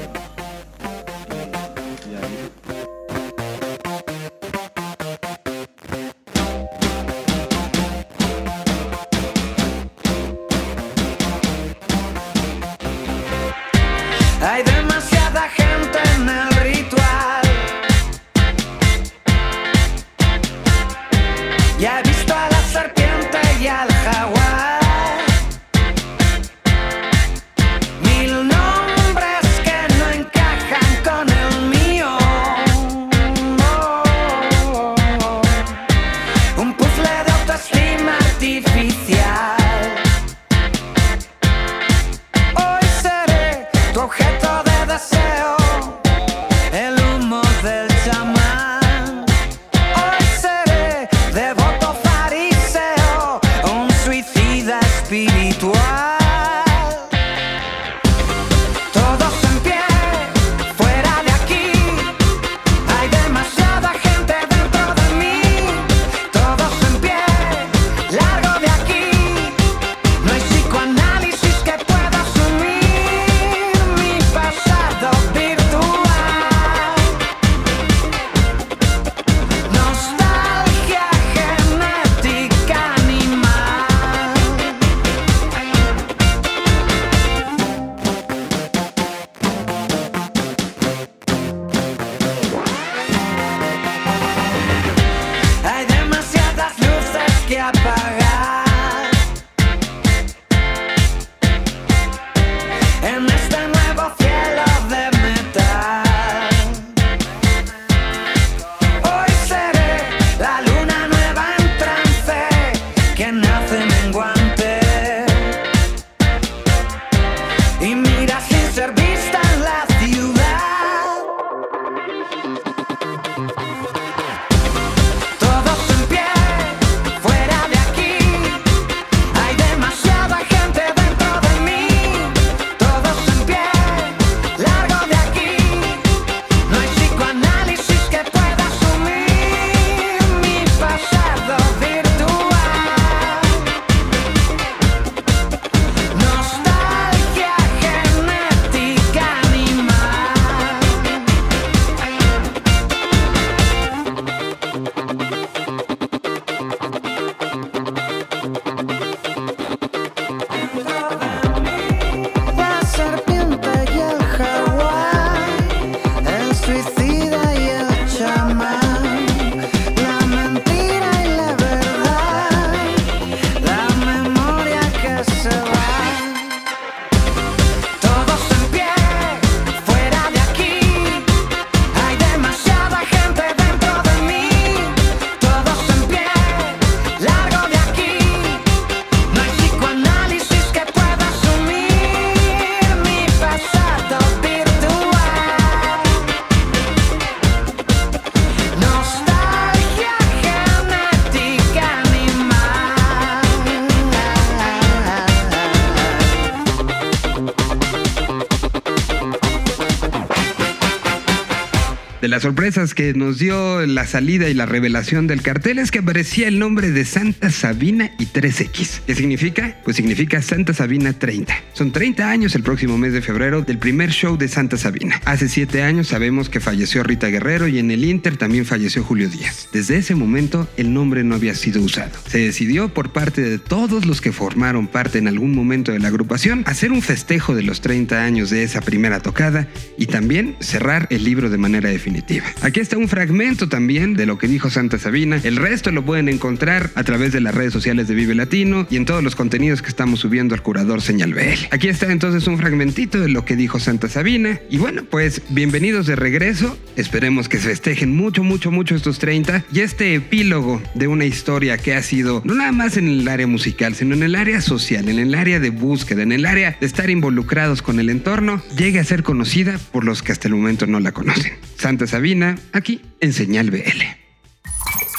Las 212.32 212.44
sorpresas 212.44 212.96
que 212.96 213.14
nos 213.14 213.40
dio 213.40 213.86
la 213.86 214.08
salida 214.08 214.48
y 214.48 214.54
la 214.54 214.66
revelación 214.66 215.28
del 215.28 215.42
cartel 215.42 215.80
es 215.80 215.92
que 215.92 216.00
aparecía 216.00 216.48
el 216.48 216.60
nombre 216.60 216.92
de 216.92 217.04
Santa 217.04 217.52
Sabina 217.52 218.12
y 218.20 218.26
3X. 218.26 219.02
¿Qué 219.06 219.16
significa? 219.16 219.76
Pues 219.84 219.98
significa 219.98 220.42
Santa 220.42 220.74
Sabina 220.74 221.12
30. 221.12 221.54
Son 221.74 221.92
30 221.92 222.30
años 222.30 222.56
el 222.56 222.64
próximo 222.64 222.98
mes 222.98 223.12
de 223.12 223.22
febrero 223.22 223.64
del 223.64 223.80
primer 223.80 224.12
show 224.12 224.38
de 224.38 224.48
Santa 224.48 224.78
Sabina. 224.78 225.20
Hace 225.26 225.50
7 225.50 225.84
años 225.84 226.08
sabemos 226.08 226.48
que 226.48 226.62
falleció 226.62 227.04
Rita 227.04 227.28
Guerrero 227.28 227.68
y 227.68 227.80
en 227.80 227.92
el 227.92 228.06
Inter 228.06 228.38
también 228.38 228.66
falleció 228.66 229.04
Julio 229.04 229.28
Díaz. 229.28 229.68
Desde 229.74 229.98
ese 229.98 230.16
momento 230.16 230.70
el 230.78 230.94
nombre 230.94 231.26
no 231.26 231.36
había 231.36 231.54
sido 231.54 231.82
usado. 231.82 232.12
Se 232.30 232.38
decidió 232.38 232.94
por 232.94 233.12
parte 233.12 233.42
de 233.42 233.60
todos 233.60 234.06
los 234.06 234.22
que 234.22 234.32
formaron 234.32 234.88
parte 234.88 235.18
en 235.18 235.28
algún 235.28 235.54
momento 235.54 235.92
de 235.92 236.00
la 236.00 236.08
agrupación 236.08 236.64
hacer 236.66 236.94
un 236.94 237.02
festejo 237.02 237.56
de 237.56 237.64
los 237.64 237.82
30 237.82 238.24
años 238.24 238.50
de 238.52 238.64
esa 238.64 238.80
primera 238.80 239.20
tocada 239.20 239.68
y 239.98 240.06
también 240.06 240.56
cerrar 240.62 241.08
el 241.10 241.26
libro 241.26 241.50
de 241.50 241.58
manera 241.58 241.90
definitiva. 241.90 242.21
Aquí 242.62 242.80
está 242.80 242.98
un 242.98 243.08
fragmento 243.08 243.68
también 243.68 244.14
de 244.14 244.26
lo 244.26 244.38
que 244.38 244.48
dijo 244.48 244.70
Santa 244.70 244.98
Sabina. 245.00 245.40
El 245.44 245.56
resto 245.56 245.92
lo 245.92 246.06
pueden 246.06 246.30
encontrar 246.30 246.90
a 246.96 247.04
través 247.04 247.32
de 247.32 247.42
las 247.42 247.56
redes 247.56 247.74
sociales 247.74 248.08
de 248.08 248.16
Vive 248.16 248.36
Latino 248.36 248.88
y 248.90 248.98
en 248.98 249.06
todos 249.06 249.24
los 249.24 249.36
contenidos 249.36 249.82
que 249.82 249.90
estamos 249.90 250.20
subiendo 250.20 250.54
al 250.54 250.62
curador 250.62 251.02
Señal 251.02 251.34
BL. 251.34 251.68
Aquí 251.72 251.88
está 251.88 252.12
entonces 252.12 252.48
un 252.48 252.58
fragmentito 252.58 253.20
de 253.20 253.30
lo 253.30 253.44
que 253.44 253.56
dijo 253.56 253.80
Santa 253.80 254.08
Sabina. 254.08 254.60
Y 254.70 254.78
bueno, 254.78 255.04
pues 255.04 255.42
bienvenidos 255.50 256.06
de 256.06 256.16
regreso. 256.16 256.78
Esperemos 256.96 257.50
que 257.50 257.58
se 257.58 257.70
festejen 257.70 258.16
mucho, 258.16 258.44
mucho, 258.44 258.72
mucho 258.72 258.96
estos 258.96 259.20
30 259.20 259.66
y 259.74 259.80
este 259.80 260.16
epílogo 260.16 260.82
de 260.94 261.08
una 261.08 261.26
historia 261.26 261.78
que 261.78 261.94
ha 261.94 262.04
sido 262.04 262.42
no 262.46 262.54
nada 262.54 262.72
más 262.72 262.98
en 262.98 263.08
el 263.08 263.28
área 263.28 263.48
musical, 263.48 263.96
sino 263.96 264.16
en 264.16 264.24
el 264.24 264.36
área 264.36 264.62
social, 264.62 265.10
en 265.10 265.20
el 265.20 265.36
área 265.36 265.60
de 265.60 265.70
búsqueda, 265.70 266.22
en 266.24 266.32
el 266.32 266.46
área 266.46 266.78
de 266.80 266.86
estar 266.86 267.10
involucrados 267.10 267.82
con 267.82 268.00
el 268.00 268.10
entorno, 268.10 268.62
llegue 268.78 269.00
a 269.00 269.04
ser 269.04 269.24
conocida 269.24 269.80
por 269.92 270.06
los 270.06 270.22
que 270.22 270.32
hasta 270.32 270.48
el 270.48 270.56
momento 270.56 270.86
no 270.88 271.00
la 271.00 271.12
conocen. 271.12 271.54
Santa 271.78 272.06
Sabina, 272.12 272.60
aquí 272.74 273.00
en 273.22 273.32
Señal 273.32 273.72
BL. 273.72 274.02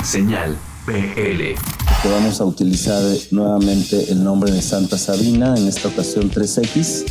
Señal 0.04 0.58
BL. 0.86 1.54
que 2.02 2.08
vamos 2.10 2.38
a 2.38 2.44
utilizar 2.44 3.02
nuevamente 3.30 4.12
el 4.12 4.22
nombre 4.22 4.52
de 4.52 4.60
Santa 4.60 4.98
Sabina, 4.98 5.54
en 5.56 5.68
esta 5.68 5.88
ocasión 5.88 6.30
3X, 6.30 7.04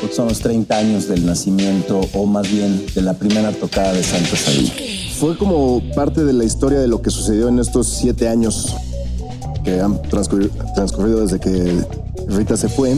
porque 0.00 0.16
son 0.16 0.28
los 0.28 0.38
30 0.40 0.74
años 0.74 1.08
del 1.08 1.26
nacimiento 1.26 2.00
o 2.14 2.24
más 2.24 2.50
bien 2.50 2.86
de 2.94 3.02
la 3.02 3.18
primera 3.18 3.52
tocada 3.52 3.92
de 3.92 4.02
Santa 4.02 4.34
Sabina. 4.34 4.72
Fue 5.18 5.36
como 5.36 5.82
parte 5.94 6.24
de 6.24 6.32
la 6.32 6.44
historia 6.44 6.78
de 6.78 6.88
lo 6.88 7.02
que 7.02 7.10
sucedió 7.10 7.48
en 7.48 7.58
estos 7.58 7.86
siete 7.86 8.28
años 8.28 8.74
que 9.62 9.78
han 9.78 10.00
transcurrido, 10.04 10.52
transcurrido 10.74 11.20
desde 11.20 11.38
que 11.38 11.84
Rita 12.28 12.56
se 12.56 12.70
fue. 12.70 12.96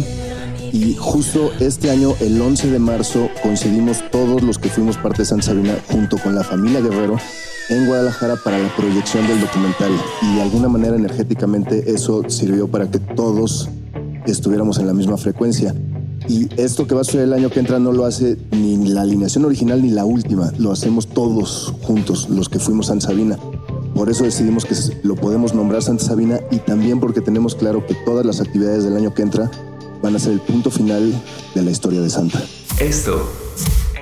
Y 0.73 0.95
justo 0.95 1.51
este 1.59 1.91
año, 1.91 2.15
el 2.21 2.41
11 2.41 2.71
de 2.71 2.79
marzo, 2.79 3.29
coincidimos 3.43 4.05
todos 4.11 4.43
los 4.43 4.59
que 4.59 4.69
fuimos 4.69 4.97
parte 4.97 5.23
de 5.23 5.27
Santa 5.27 5.47
Sabina 5.47 5.77
junto 5.91 6.17
con 6.19 6.35
la 6.35 6.45
familia 6.45 6.81
Guerrero 6.81 7.17
en 7.71 7.87
Guadalajara 7.87 8.37
para 8.37 8.59
la 8.59 8.75
proyección 8.77 9.27
del 9.27 9.41
documental. 9.41 9.91
Y 10.23 10.37
de 10.37 10.43
alguna 10.43 10.69
manera 10.69 10.95
energéticamente 10.95 11.93
eso 11.93 12.23
sirvió 12.29 12.69
para 12.69 12.89
que 12.89 13.01
todos 13.01 13.69
estuviéramos 14.27 14.79
en 14.79 14.87
la 14.87 14.95
misma 14.95 15.17
frecuencia. 15.17 15.75
Y 16.29 16.49
esto 16.61 16.87
que 16.87 16.95
va 16.95 17.01
a 17.01 17.05
suceder 17.05 17.25
el 17.25 17.33
año 17.33 17.51
que 17.51 17.59
entra 17.59 17.81
no 17.81 17.93
lo 17.93 18.05
hace 18.05 18.37
ni 18.53 18.77
la 18.89 19.03
alineación 19.03 19.45
original 19.45 19.83
ni 19.83 19.91
la 19.91 20.05
última, 20.05 20.53
lo 20.59 20.71
hacemos 20.71 21.09
todos 21.09 21.75
juntos, 21.83 22.29
los 22.29 22.49
que 22.49 22.61
fuimos 22.61 22.87
Santa 22.87 23.09
Sabina. 23.09 23.39
Por 23.95 24.09
eso 24.09 24.23
decidimos 24.23 24.65
que 24.65 24.77
lo 25.03 25.17
podemos 25.17 25.55
nombrar 25.55 25.83
Santa 25.83 26.05
Sabina 26.05 26.39
y 26.53 26.59
también 26.59 27.01
porque 27.01 27.21
tenemos 27.21 27.57
claro 27.57 27.85
que 27.87 27.95
todas 28.05 28.25
las 28.25 28.41
actividades 28.41 28.85
del 28.85 28.97
año 28.97 29.13
que 29.13 29.23
entra 29.23 29.51
van 30.03 30.17
a 30.17 30.19
ser 30.19 30.33
el 30.33 30.41
punto 30.41 30.71
final 30.71 31.13
de 31.55 31.63
la 31.63 31.71
historia 31.71 32.01
de 32.01 32.11
Santa. 32.11 32.43
Esto 32.79 33.31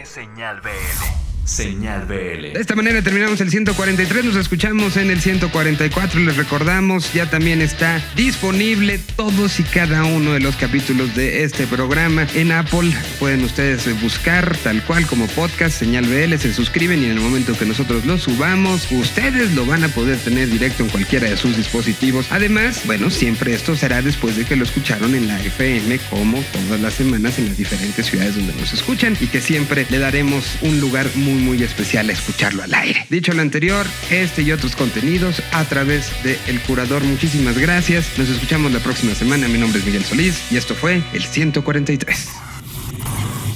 es 0.01 0.09
Señal 0.09 0.61
BL. 0.61 1.28
Señal 1.49 2.05
BL. 2.05 2.53
De 2.53 2.61
esta 2.61 2.77
manera 2.77 3.01
terminamos 3.01 3.41
el 3.41 3.51
143, 3.51 4.23
nos 4.23 4.37
escuchamos 4.37 4.99
en 4.99 5.11
el 5.11 5.19
144, 5.23 6.21
les 6.21 6.37
recordamos, 6.37 7.11
ya 7.15 7.31
también 7.31 7.63
está 7.63 8.05
disponible 8.15 9.01
todos 9.17 9.59
y 9.59 9.63
cada 9.63 10.05
uno 10.05 10.35
de 10.35 10.41
los 10.41 10.57
capítulos 10.57 11.17
de 11.17 11.45
este 11.45 11.67
programa 11.67 12.27
en 12.35 12.53
Apple. 12.53 12.93
Pueden 13.19 13.45
ustedes 13.45 13.89
buscar 14.03 14.59
tal 14.59 14.85
cual 14.85 15.07
como 15.07 15.27
podcast, 15.29 15.79
señal 15.79 16.05
BL, 16.05 16.37
se 16.37 16.53
suscriben 16.53 17.03
y 17.03 17.07
en 17.07 17.13
el 17.13 17.21
momento 17.21 17.57
que 17.57 17.65
nosotros 17.65 18.05
lo 18.05 18.19
subamos, 18.19 18.87
ustedes 18.93 19.55
lo 19.55 19.65
van 19.65 19.85
a 19.85 19.89
poder 19.89 20.19
tener 20.19 20.51
directo 20.51 20.83
en 20.83 20.91
cualquiera 20.91 21.31
de 21.31 21.39
sus 21.39 21.57
dispositivos. 21.57 22.27
Además, 22.31 22.83
bueno, 22.85 23.09
siempre 23.09 23.55
esto 23.55 23.75
será 23.75 24.03
después 24.03 24.37
de 24.37 24.45
que 24.45 24.55
lo 24.55 24.65
escucharon 24.65 25.15
en 25.15 25.27
la 25.27 25.41
FM 25.41 25.99
como 26.11 26.43
todas 26.43 26.79
las 26.79 26.93
semanas 26.93 27.39
en 27.39 27.47
las 27.47 27.57
diferentes 27.57 28.05
ciudades 28.05 28.37
donde 28.37 28.53
nos 28.53 28.75
escuchan 28.75 29.17
y 29.19 29.29
que 29.29 29.41
siempre 29.41 29.87
le 29.89 29.99
daremos 29.99 30.45
un 30.61 30.79
lugar 30.79 31.07
muy 31.15 31.38
muy 31.39 31.63
especial 31.63 32.11
escucharlo 32.11 32.63
al 32.63 32.75
aire. 32.75 33.07
Dicho 33.11 33.33
lo 33.33 33.43
anterior, 33.43 33.87
este 34.11 34.43
y 34.43 34.53
otros 34.53 34.77
contenidos 34.77 35.43
a 35.53 35.65
través 35.65 36.11
de 36.23 36.39
El 36.47 36.61
Curador. 36.61 37.03
Muchísimas 37.05 37.59
gracias. 37.59 38.19
Nos 38.19 38.29
escuchamos 38.29 38.73
la 38.73 38.81
próxima 38.81 39.15
semana. 39.15 39.49
Mi 39.49 39.59
nombre 39.59 39.81
es 39.81 39.87
Miguel 39.87 40.05
Solís 40.05 40.51
y 40.51 40.57
esto 40.57 40.75
fue 40.75 41.03
el 41.13 41.23
143. 41.23 42.29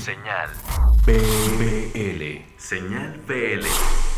Señal 0.04 0.50
BL. 1.06 2.42
Señal 2.58 3.20
BL. 3.26 4.11